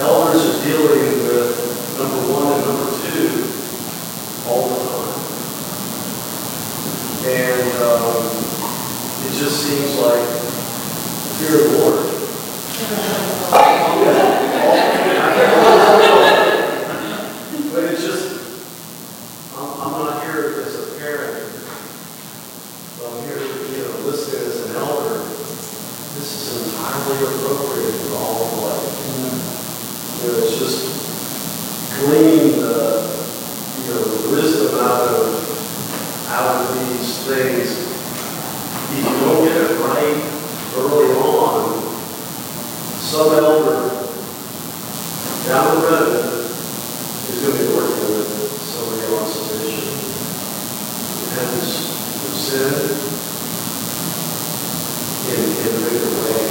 elders 0.00 0.40
are 0.40 0.64
dealing 0.64 1.28
with 1.28 1.52
number 1.98 2.20
one 2.32 2.48
and 2.52 2.64
number 2.64 2.88
two 3.12 3.44
all 4.48 4.68
the 4.68 4.76
time. 4.80 5.20
And 7.28 7.70
um, 7.84 8.24
it 9.28 9.29
just 9.40 9.64
seems 9.64 9.96
like 9.96 10.20
fear 11.40 11.64
of 11.64 11.72
the 11.72 11.78
Lord. 11.80 12.04
But 17.72 17.82
it's 17.88 18.04
just, 18.04 18.28
I'm, 19.56 19.80
I'm 19.80 19.92
not 19.96 20.22
here 20.24 20.60
as 20.60 20.76
a 20.76 21.00
parent. 21.00 21.40
I'm 23.00 23.16
here, 23.24 23.40
you 23.40 23.80
know, 23.80 24.04
listening 24.04 24.44
as 24.44 24.60
an 24.68 24.76
elder. 24.76 25.24
This 25.24 26.28
is 26.36 26.60
entirely 26.76 27.16
appropriate 27.24 27.96
for 27.96 28.20
all 28.20 28.44
of 28.44 28.52
life. 28.60 28.92
You 30.20 30.28
know, 30.28 30.36
it's 30.36 30.52
just 30.60 30.84
gleaning 31.96 32.60
the, 32.60 33.08
you 33.80 33.88
know, 33.88 34.04
the 34.04 34.20
wisdom 34.36 34.84
out 34.84 35.00
of, 35.08 36.28
out 36.28 36.60
of 36.60 36.76
these 36.76 37.24
things. 37.24 37.88
If 38.92 38.96
you 38.96 39.02
don't 39.20 39.46
get 39.46 39.54
it 39.56 39.78
right 39.86 40.18
early 40.74 41.14
on, 41.14 41.78
some 42.98 43.30
elder 43.38 43.86
down 45.46 45.64
the 45.76 45.82
road 45.86 46.50
is 47.30 47.38
going 47.40 47.54
to 47.54 47.62
be 47.62 47.66
working 47.70 48.02
with 48.10 48.30
somebody 48.66 49.02
else's 49.14 49.62
issue. 49.62 49.94
Repentance 51.22 51.74
of 52.26 52.34
sin 52.34 52.74
in, 55.30 55.38
in 55.38 55.70
a 55.70 55.86
bigger 55.86 56.10
way. 56.10 56.42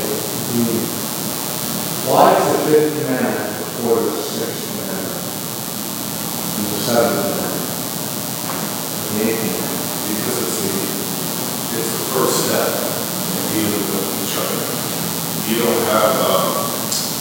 Why 2.08 2.40
is 2.40 2.46
the 2.56 2.60
fifth 2.72 3.04
commandment 3.04 3.52
before 3.60 4.00
the 4.00 4.16
sixth 4.16 4.64
commandment? 4.64 5.28
And 6.56 6.72
the 6.72 6.80
seventh 6.88 7.20
commandment? 7.20 7.68
And 8.96 9.12
the 9.12 9.28
eighth 9.28 9.44
commandment? 9.44 9.68
Because 10.08 10.40
it's 10.40 10.58
the, 10.64 10.74
it's 11.70 11.86
the 11.94 12.02
first 12.18 12.50
step 12.50 12.66
in 12.66 13.46
dealing 13.54 13.86
with 13.94 14.10
each 14.26 14.34
other. 14.42 14.58
You 15.46 15.62
don't 15.62 15.86
have, 15.94 16.18
um, 16.26 16.66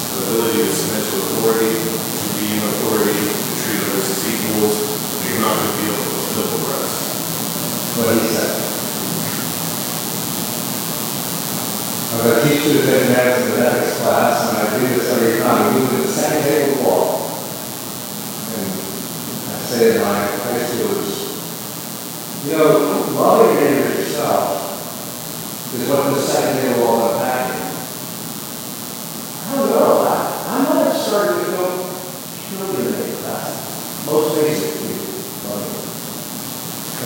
the 0.09 0.24
ability 0.24 0.65
to 0.65 0.73
submit 0.73 1.05
to 1.05 1.20
authority, 1.20 1.69
to 1.78 2.27
be 2.40 2.57
in 2.57 2.65
authority, 2.65 3.12
to 3.12 3.53
treat 3.61 3.85
others 3.93 4.09
as 4.09 4.24
equals, 4.24 4.77
you're 5.28 5.45
not 5.45 5.53
gonna 5.53 5.77
be 5.78 5.85
able 5.85 6.01
to 6.01 6.11
fulfill 6.16 6.49
the 6.49 6.65
rest. 6.65 6.97
What 8.01 8.09
he 8.16 8.24
said. 8.32 8.57
I'm 12.09 12.24
going 12.24 12.40
to 12.40 12.49
teach 12.49 12.65
you 12.65 12.73
the 12.81 12.89
Ten 12.89 13.05
Commandments 13.05 13.47
in 13.47 13.53
the 13.53 13.66
ethics 13.69 14.01
class, 14.01 14.35
and 14.49 14.57
I 14.57 14.61
do 14.81 14.81
this 14.97 15.07
every 15.12 15.39
time, 15.45 15.61
we 15.61 15.81
move 15.81 15.90
to 15.90 15.97
the 16.03 16.09
second 16.09 16.40
table 16.43 16.81
wall. 16.82 17.07
And 18.57 18.65
I 18.65 19.61
say 19.69 19.93
to 19.93 20.01
my 20.01 20.16
high 20.16 20.65
schoolers, 20.65 21.12
you 22.49 22.57
know, 22.57 22.69
loving 23.12 23.53
your 23.55 23.61
neighbor 23.70 23.93
as 23.93 23.97
yourself 23.99 24.57
is 25.74 25.85
what 25.86 26.01
the 26.15 26.19
second 26.19 26.57
table 26.62 26.81
wall 26.81 27.12
unpacking. 27.12 27.61
I 29.45 29.55
don't 29.55 29.69
know, 29.69 30.09
I, 30.09 30.11
I'm 30.49 30.65
not 30.65 30.89
starting 30.97 31.45
to 31.45 31.51
go, 31.53 31.62
kill 32.49 32.66
your 32.73 32.89
neighbor, 32.89 33.20
that's 33.20 33.53
most 34.07 34.28
basic, 34.40 34.81
you 34.81 34.97
love 35.45 35.61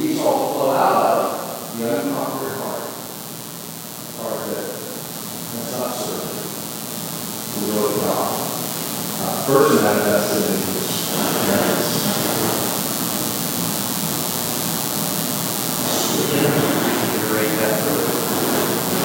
we 0.00 0.16
shall 0.16 0.32
flow 0.32 0.70
out 0.72 0.96
of 0.96 1.78
the 1.78 1.84
unconquered 1.84 2.56
heart, 2.56 2.88
heart 4.16 4.40
that 4.48 4.64
not 5.76 5.92
served 5.92 6.40
God. 8.00 8.32
In 8.80 9.20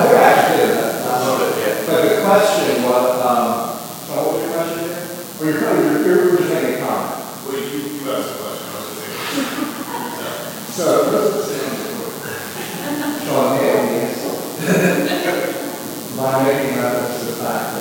I 1.03 1.19
love 1.19 1.41
it, 1.41 1.51
yeah. 1.59 1.85
But 1.85 1.99
the 2.07 2.23
question 2.23 2.83
was, 2.83 3.05
um, 3.25 3.75
what 4.07 4.33
was 4.33 4.41
your 4.41 4.53
question 4.53 5.05
you're 5.41 5.59
So, 10.75 11.07
John 13.23 13.57
Henry, 13.57 14.11
so 14.13 14.29
my 16.17 16.43
main 16.43 16.75
emphasis 16.75 17.29
is 17.29 17.39
that 17.39 17.71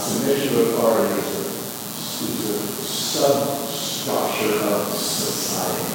submission 0.00 0.52
of 0.62 0.84
our 0.84 0.98
nature 1.04 1.46
is 1.46 2.50
a 2.50 2.58
substructure 2.82 4.58
of 4.66 4.82
society. 4.94 5.86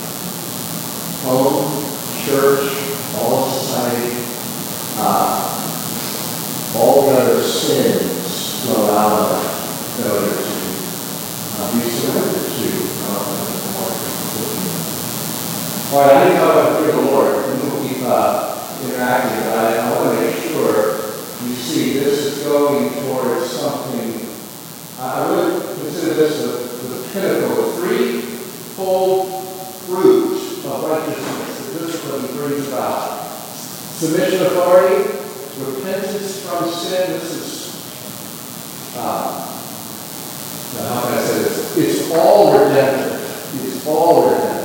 Home, 1.27 1.67
church, 2.23 2.71
all 6.73 7.01
the 7.05 7.11
other 7.19 7.43
sins 7.43 8.63
flow 8.63 8.95
out 8.95 9.11
of 9.11 9.97
that. 9.97 10.40
All 15.91 15.99
right, 15.99 16.15
I 16.15 16.23
didn't 16.23 16.37
know 16.37 16.51
about 16.51 16.77
critical 16.77 17.09
order. 17.09 17.35
We'll 17.35 17.85
keep 17.85 17.97
uh, 18.03 18.79
interacting, 18.85 19.43
but 19.43 19.57
I, 19.57 19.75
I 19.75 19.91
want 19.91 20.17
to 20.17 20.23
make 20.23 20.35
sure 20.37 20.95
you 21.43 21.53
see 21.53 21.99
this 21.99 22.17
is 22.27 22.43
going 22.45 22.93
towards 22.93 23.51
something. 23.51 24.25
I 24.99 25.29
would 25.29 25.63
consider 25.63 26.13
this 26.13 26.39
the, 26.39 26.87
the 26.95 27.09
pinnacle, 27.11 27.73
the 27.73 28.21
full 28.77 29.25
fruit 29.83 30.63
of 30.63 30.89
righteousness. 30.89 31.73
The 31.73 31.85
discipline 31.85 32.37
brings 32.37 32.69
about 32.69 33.25
submission 33.27 34.45
authority, 34.45 34.95
repentance 35.59 36.47
from 36.47 36.71
sin. 36.71 37.19
This 37.19 37.31
is. 37.33 38.95
Uh, 38.95 39.45
now, 40.77 40.87
how 40.87 41.01
can 41.01 41.17
I 41.17 41.21
say 41.21 41.39
this? 41.43 41.77
It's 41.77 42.15
all 42.15 42.57
redemptive. 42.57 43.65
It's 43.65 43.85
all 43.85 44.31
redemptive. 44.31 44.60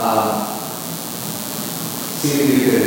Uh, 0.00 0.46
see 2.18 2.30
if 2.30 2.50
you 2.54 2.70
can 2.70 2.86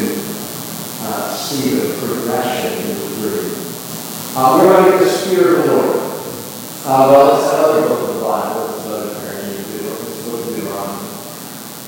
uh, 1.03 1.35
see 1.35 1.75
the 1.75 1.93
progression 1.99 2.95
through. 3.19 3.51
Uh, 4.33 4.57
we're 4.57 4.71
going 4.71 4.85
to 4.85 4.91
get 4.91 4.99
the 5.03 5.09
Spirit 5.09 5.59
of 5.59 5.65
the 5.65 5.73
Lord. 5.75 5.97
Uh, 6.85 7.11
well, 7.11 7.35
it's 7.35 7.51
that 7.51 7.65
other 7.65 7.88
book 7.89 8.09
of 8.09 8.15
the 8.15 8.21
Bible, 8.21 8.69
it's 8.69 8.85
another 8.85 9.13
parent 9.19 9.59
of 9.59 9.73
the 9.73 9.83
book, 9.83 9.99
it's 9.99 10.23
the 10.23 10.31
book 10.31 10.39
of 10.39 10.55
Deuteronomy. 10.55 11.09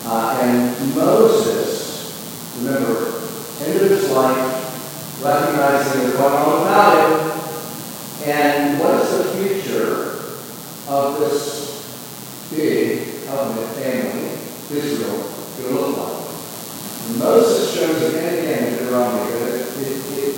Uh, 0.06 0.40
and 0.44 0.96
Moses, 0.96 2.60
remember, 2.60 3.24
ended 3.64 3.92
his 3.92 4.10
life 4.12 5.24
recognizing 5.24 6.02
there's 6.02 6.18
going 6.18 6.34
on 6.36 6.60
without 6.60 6.94
him. 7.00 8.30
And 8.30 8.80
what 8.80 9.02
is 9.02 9.10
the 9.18 9.24
future 9.40 10.20
of 10.90 11.20
this 11.20 12.52
big 12.54 13.26
covenant 13.26 13.70
family? 13.78 14.03
Israel 14.76 15.22
to 15.58 15.62
look 15.70 15.98
like. 15.98 16.24
Moses 17.20 17.74
shows 17.74 18.02
again 18.10 18.34
and 18.34 18.40
again 18.40 18.64
in 18.64 18.80
Deuteronomy 18.80 19.32
that 19.32 19.54
it, 19.54 19.98
it, 20.18 20.34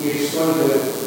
it's 0.00 0.34
going 0.34 0.54
to 0.54 1.05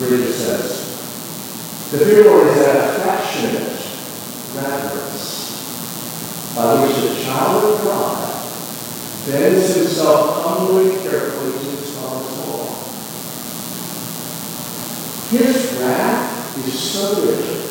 Rita 0.00 0.32
says. 0.32 1.90
The 1.90 1.98
fear 1.98 2.26
is 2.48 2.56
that 2.56 2.76
affectionate 2.96 3.74
reverence 4.56 6.54
by 6.56 6.82
which 6.82 6.96
the 6.96 7.22
child 7.24 7.64
of 7.64 7.84
God 7.84 8.34
bends 9.26 9.76
himself 9.76 10.44
humbly, 10.44 10.90
carefully 11.02 11.52
to 11.52 11.58
his 11.58 11.90
father's 11.96 12.38
law. 12.48 12.66
His 15.30 15.54
wrath 15.80 16.66
is 16.66 16.78
so 16.78 17.04
rigid, 17.22 17.62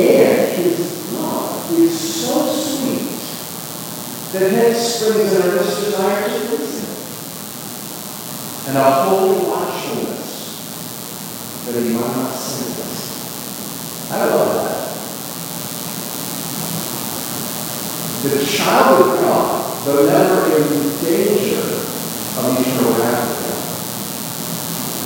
and 0.00 0.38
his 0.56 1.12
love 1.12 1.72
is 1.72 1.92
so 2.24 2.34
sweet 2.52 3.08
that 4.32 4.50
hence 4.50 4.78
springs 4.78 5.32
an 5.34 5.42
earnest 5.42 5.84
desire 5.84 6.28
to 6.28 6.34
listen. 6.50 6.86
And 8.68 8.78
our 8.78 8.92
holy 9.08 9.46
life 9.46 9.67
that 11.72 11.76
are 11.76 12.32
sin 12.32 12.72
our 12.72 12.76
this. 12.76 14.10
I 14.10 14.24
love 14.24 14.54
that. 14.54 14.88
The 18.22 18.44
child 18.44 19.02
of 19.02 19.20
God, 19.20 19.84
though 19.84 20.06
never 20.06 20.38
in 20.56 20.68
danger 21.04 21.60
of 21.60 22.58
eternal 22.58 22.92
wrath, 22.98 23.36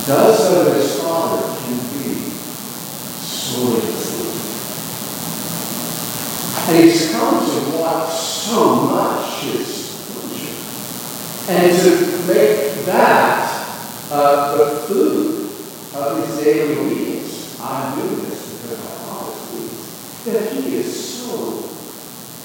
does 0.07 0.51
know 0.51 0.63
that 0.63 0.75
his 0.81 1.01
father 1.01 1.43
can 1.59 1.77
be 1.93 2.29
slowly 3.19 3.81
deceived. 3.81 4.41
And 6.69 6.75
he's 6.83 7.11
come 7.11 7.45
to 7.45 7.77
want 7.77 8.09
so 8.09 8.59
much 8.85 9.43
his 9.43 9.83
and 11.49 11.77
to 11.77 11.89
make 12.25 12.85
that 12.85 13.67
uh, 14.09 14.55
the 14.55 14.65
food 14.87 15.42
of 15.95 16.27
his 16.27 16.43
daily 16.43 16.75
needs. 16.85 17.59
I 17.61 17.95
do 17.95 18.01
this 18.15 18.41
because 18.61 18.79
my 18.79 18.95
father 19.05 19.33
pleased. 19.47 20.25
That 20.25 20.45
he 20.51 20.75
is 20.77 20.89
so 20.89 21.37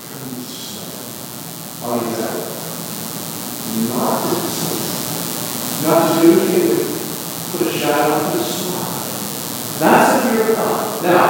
concerned. 0.09 0.95
I'll 1.83 1.97
use 2.05 2.19
that. 2.19 2.37
Not 3.89 4.17
to 4.23 4.29
deceive. 4.35 4.87
Not 5.87 6.01
to 6.09 6.13
do 6.21 6.29
anything 6.41 6.67
to 6.69 6.83
put 7.51 7.67
a 7.67 7.69
shadow 7.73 8.13
on 8.15 8.21
his 8.33 8.47
smile. 8.47 8.97
That's 9.79 10.09
the 10.13 10.19
fear 10.31 10.43
of 10.51 10.57
God. 10.57 11.03
Now, 11.03 11.25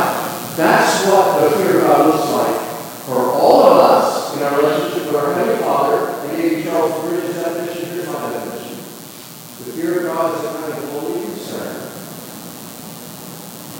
that's 0.56 1.06
what 1.06 1.24
the 1.40 1.48
fear 1.56 1.72
of 1.78 1.82
God 1.86 2.00
looks 2.06 2.28
like 2.32 2.58
for 3.06 3.20
all 3.32 3.62
of 3.62 3.76
us 3.78 4.36
in 4.36 4.42
our 4.42 4.52
relationship 4.60 5.06
with 5.06 5.16
our 5.16 5.32
Heavenly 5.34 5.60
Father. 5.62 5.96
I 6.20 6.36
gave 6.36 6.50
you 6.58 6.62
Charles 6.64 6.92
Bridges' 7.04 7.36
definition. 7.36 7.84
Here's 7.90 8.06
my 8.06 8.12
definition. 8.30 8.76
The 8.76 9.70
fear 9.72 9.92
of 10.00 10.04
God 10.06 10.26
is 10.34 10.42
a 10.44 10.46
kind 10.52 10.72
of 10.72 10.78
holy 10.90 11.20
concern. 11.24 11.74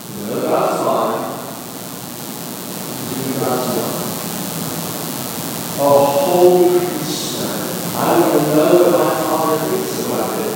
To 0.08 0.18
know 0.26 0.40
God's 0.42 0.78
mind, 0.84 1.20
to 3.08 3.14
do 3.14 3.30
God's 3.40 3.66
will. 3.74 3.92
A 5.78 5.88
holy 6.04 6.78
concern. 6.78 7.58
I 7.96 8.00
want 8.20 8.32
to 8.32 8.38
know 8.54 8.70
what 8.78 8.92
my 8.98 9.10
Father 9.22 9.56
thinks 9.68 9.94
about 10.06 10.32
it. 10.38 10.54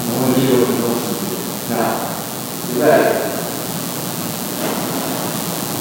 I 0.00 0.10
want 0.14 0.28
to 0.34 0.40
do 0.40 0.46
what 0.54 0.68
He 0.70 0.76
wants 0.82 1.04
me 1.10 1.14
to 1.18 1.34
do. 1.34 1.38
Now, 1.74 1.90
you 2.72 2.76
ready? 2.82 3.10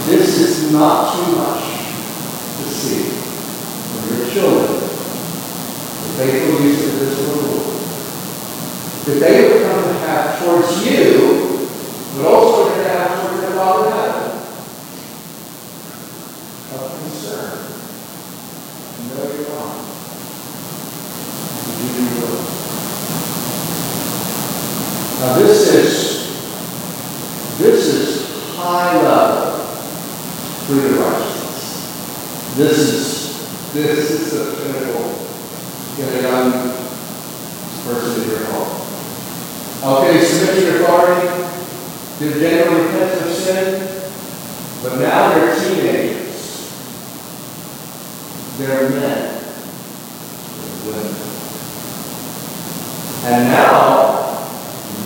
This 0.06 0.32
is 0.42 0.54
not 0.74 1.14
too 1.14 1.36
much 1.36 1.64
to 2.58 2.64
see 2.66 3.14
from 3.14 4.18
your 4.18 4.26
children. 4.28 4.74
The 4.74 6.10
faithful 6.18 6.66
use 6.66 6.82
of 6.88 7.00
this 7.00 7.14
Lord. 7.28 7.62
That 9.06 9.18
they 9.20 9.36
would 9.48 9.62
come 9.68 9.84
to 9.84 9.94
have 10.00 10.40
towards 10.40 10.72
you, 10.86 11.70
but 12.16 12.26
also 12.26 12.74
to 12.74 12.84
have 12.86 13.22
towards 13.22 13.42
their 13.42 13.52
Father 13.52 13.92
heaven. 13.92 14.32
A 16.72 16.76
concern. 17.04 17.50
To 18.96 19.00
know 19.04 19.24
your 19.32 19.44
God. 19.46 19.74
To 21.60 21.72
do 21.78 22.02
your. 22.18 22.34
Now 25.20 25.32
this 25.38 25.60
is, 25.74 25.94
this 27.60 27.80
is 27.94 28.56
high 28.56 29.02
level 29.04 29.44
fruit 30.66 30.92
of 30.92 31.00
righteousness. 31.00 32.56
This 32.56 32.78
is, 32.80 33.74
this 33.74 34.12
is 34.12 34.32
the 34.32 34.44
pinnacle 34.64 35.12
in 36.00 36.08
a 36.08 36.22
young 36.22 36.52
person 37.84 38.24
in 38.24 38.30
your 38.30 38.46
home. 38.46 38.72
Okay, 39.84 40.24
submit 40.24 40.56
to 40.56 40.62
your 40.64 40.84
authority, 40.84 41.28
did 42.20 42.40
genuine 42.40 42.86
repent 42.86 43.22
of 43.22 43.34
sin, 43.34 43.66
but 44.82 45.00
now 45.00 45.36
they're 45.36 45.54
teenagers. 45.60 46.72
They're 48.58 48.90
men. 48.90 49.44
Women. 50.86 51.16
And 53.26 53.48
now, 53.48 54.14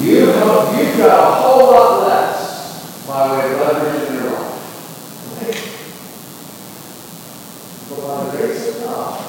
you 0.01 0.25
have, 0.27 0.77
you've 0.77 0.97
got 0.97 1.19
a 1.19 1.41
whole 1.41 1.71
lot 1.71 2.07
less 2.07 3.07
by 3.07 3.31
way 3.31 3.53
of 3.53 3.59
leverage 3.61 4.09
in 4.09 4.15
your 4.15 4.31
life. 4.31 4.53
But 7.89 7.99
by 8.01 8.25
the 8.25 8.37
grace 8.37 8.67
of 8.67 8.83
God, 8.83 9.19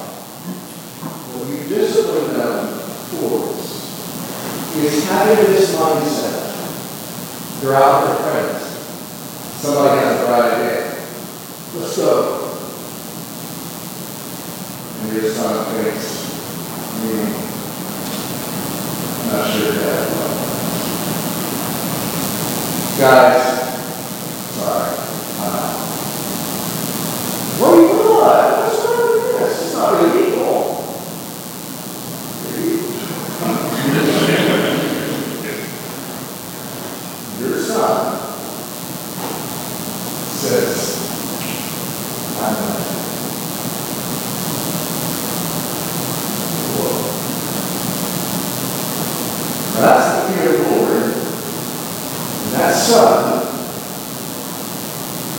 what 1.35 1.49
you 1.49 1.69
discipline 1.69 2.32
them 2.39 2.81
towards 3.11 3.69
is 4.78 5.09
having 5.09 5.45
this 5.47 5.77
mindset 5.77 7.61
throughout 7.61 8.05
their 8.05 8.16
friends. 8.16 8.65
Somebody 9.62 10.01
has 10.01 10.20
a 10.20 10.27
bright 10.27 10.53
idea. 10.55 10.82
Let's 11.74 11.97
go. 11.97 12.38
Your 15.13 15.31
son 15.33 15.65
thinks, 15.75 16.07
hmm, 17.01 17.29
not 19.31 19.45
sure 19.51 19.73
dad. 19.75 20.05
Guys, 22.99 23.45
sorry, 24.55 24.93
I'm 25.41 25.55
out. 25.55 25.77
What 27.59 27.71
do 27.75 27.81
you 27.81 27.87
want? 27.89 28.49
What's 28.59 28.79
wrong 28.85 29.07
with 29.13 29.25
this? 29.39 29.55
It's 29.63 29.75
not 29.75 29.91
illegal. 30.03 30.59
Your 37.41 37.59
son 37.63 38.19
says, 40.35 40.81
I'm 42.41 42.55
not. 42.55 42.79
Whoa. 46.75 46.99
Now 49.75 49.87
that's 49.87 50.09
the 50.17 50.33
fear 50.35 50.49
of 50.51 50.59
the 50.59 50.65
Lord. 50.77 51.07
And 52.89 52.97
that 52.97 53.05
son 53.05 53.48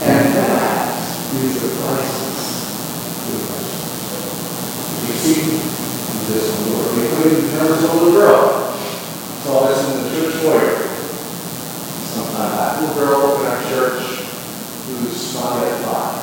and 0.01 0.35
that 0.35 1.33
is 1.33 1.55
the 1.61 1.69
crisis. 1.81 2.37
You 5.01 5.13
see, 5.17 5.39
this 6.29 6.45
Lord, 6.69 6.93
including 6.93 7.49
terms 7.49 7.83
of 7.83 7.89
little 7.95 8.13
girl. 8.13 8.75
Saw 9.43 9.67
this 9.67 9.81
in 9.81 9.91
the 10.03 10.09
church 10.13 10.35
foyer. 10.43 10.77
Sometime 12.05 12.51
that 12.53 12.81
little 12.81 12.95
girl 12.95 13.41
in 13.41 13.45
our 13.47 13.61
church 13.63 13.99
who's 14.85 15.33
not 15.33 15.57
yet 15.65 15.81
five. 15.89 16.21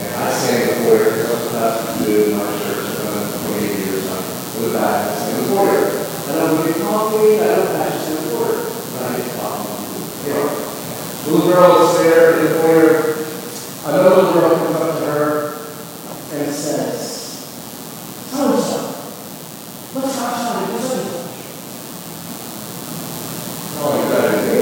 And 0.00 0.10
I 0.16 0.32
stand 0.32 0.62
in 0.62 0.68
the 0.68 0.74
foyer 0.88 1.04
because 1.04 1.28
that's 1.28 1.44
what 1.44 1.56
I 1.56 1.68
have 1.68 1.98
to 1.98 2.04
do 2.04 2.12
in 2.24 2.38
my 2.38 2.48
church 2.64 2.86
for 2.96 3.12
28 3.52 3.76
years. 3.76 4.08
I 4.08 4.12
go 4.56 4.72
back 4.72 5.04
and 5.04 5.16
stand 5.20 5.36
in 5.36 5.42
the 5.42 5.48
foyer. 5.52 5.84
And 6.28 6.40
I'm 6.40 6.56
going 6.56 6.72
to 6.72 6.80
talk 6.80 7.12
to 7.12 7.18
me, 7.18 7.40
I 7.40 7.44
don't 7.44 7.76
have 7.76 7.92
to 7.92 7.98
stand 8.00 8.18
in 8.18 8.24
the 8.24 8.30
foyer. 8.32 8.56
But 8.96 9.02
I 9.04 9.16
get 9.20 9.28
talking 9.36 9.68
to 9.68 9.84
you. 9.92 10.06
Anyway, 10.26 10.66
little 11.26 11.46
girl 11.52 11.70
is 11.86 11.98
there 11.98 12.38
in 12.38 12.44
the 12.44 12.50
foyer. 12.60 12.96
Another 13.86 14.10
little 14.16 14.32
girl 14.32 14.50
comes 14.56 14.76
up 14.76 14.98
to 14.98 15.04
her 15.06 15.26
and 16.32 16.52
says, 16.52 17.46
So 18.30 18.52
and 18.52 18.62
so, 18.62 18.78
let's 19.94 20.16
go 20.16 20.24
outside 20.24 20.62
and 20.64 20.80
visit. 20.80 21.06
Oh, 23.78 23.90
you 24.02 24.06
better 24.10 24.40
be. 24.42 24.60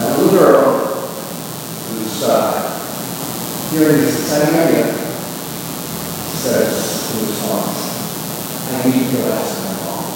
That 0.00 0.18
little 0.18 0.32
girl 0.38 0.64
who's 1.88 2.22
uh, 2.24 3.70
hearing 3.70 3.98
this 3.98 4.18
exciting 4.20 4.58
idea 4.58 4.86
says 6.34 7.14
in 7.14 7.20
response, 7.28 7.78
I 8.72 8.90
need 8.90 9.10
to 9.10 9.16
go 9.16 9.20
ask 9.32 9.52
my 9.62 9.70
mom. 9.84 10.06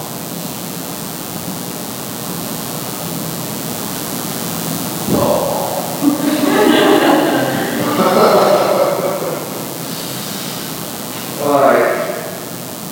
All 11.42 11.60
right. 11.62 11.90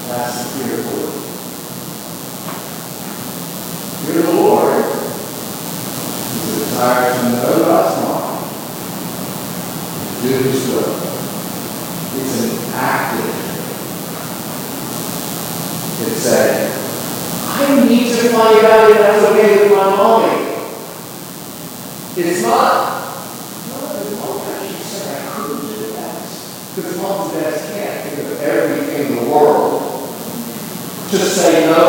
That's 0.08 0.34
the 0.42 0.48
fear 0.58 0.74
of 0.74 0.84
the 0.84 0.90
Lord. 0.96 1.12
Fear 4.02 4.18
of 4.18 4.26
the 4.26 4.32
Lord 4.32 4.74
is 6.34 6.44
a 6.44 6.58
desire 6.58 7.10
to 7.12 7.18
know 7.28 7.54
God's 7.64 7.94
mind, 8.02 8.38
to 10.16 10.28
do 10.28 10.32
His 10.48 10.62
will. 10.68 10.92
It's 12.16 12.34
an 12.42 12.50
active 12.74 13.30
faith. 13.34 13.68
It's 16.08 16.26
a, 16.26 16.36
To 18.18 18.28
find 18.30 18.66
out 18.66 18.90
if 18.90 18.98
that's 18.98 19.24
okay 19.30 19.62
with 19.62 19.70
my 19.78 19.94
mommy. 19.94 20.42
It's 22.16 22.42
not, 22.42 23.14
no, 23.70 23.76
the 23.94 24.16
mom 24.16 24.42
actually 24.42 24.74
said 24.82 25.22
I 25.22 25.30
couldn't 25.30 25.60
do 25.60 25.92
that. 25.92 26.18
Because 26.74 26.96
moms 27.00 27.32
and 27.32 27.42
dads 27.44 27.62
can't 27.70 28.02
think 28.02 28.18
of 28.26 28.42
everything 28.42 29.06
in 29.06 29.24
the 29.24 29.30
world. 29.30 29.82
Just 31.12 31.36
say 31.36 31.66
no 31.66 31.87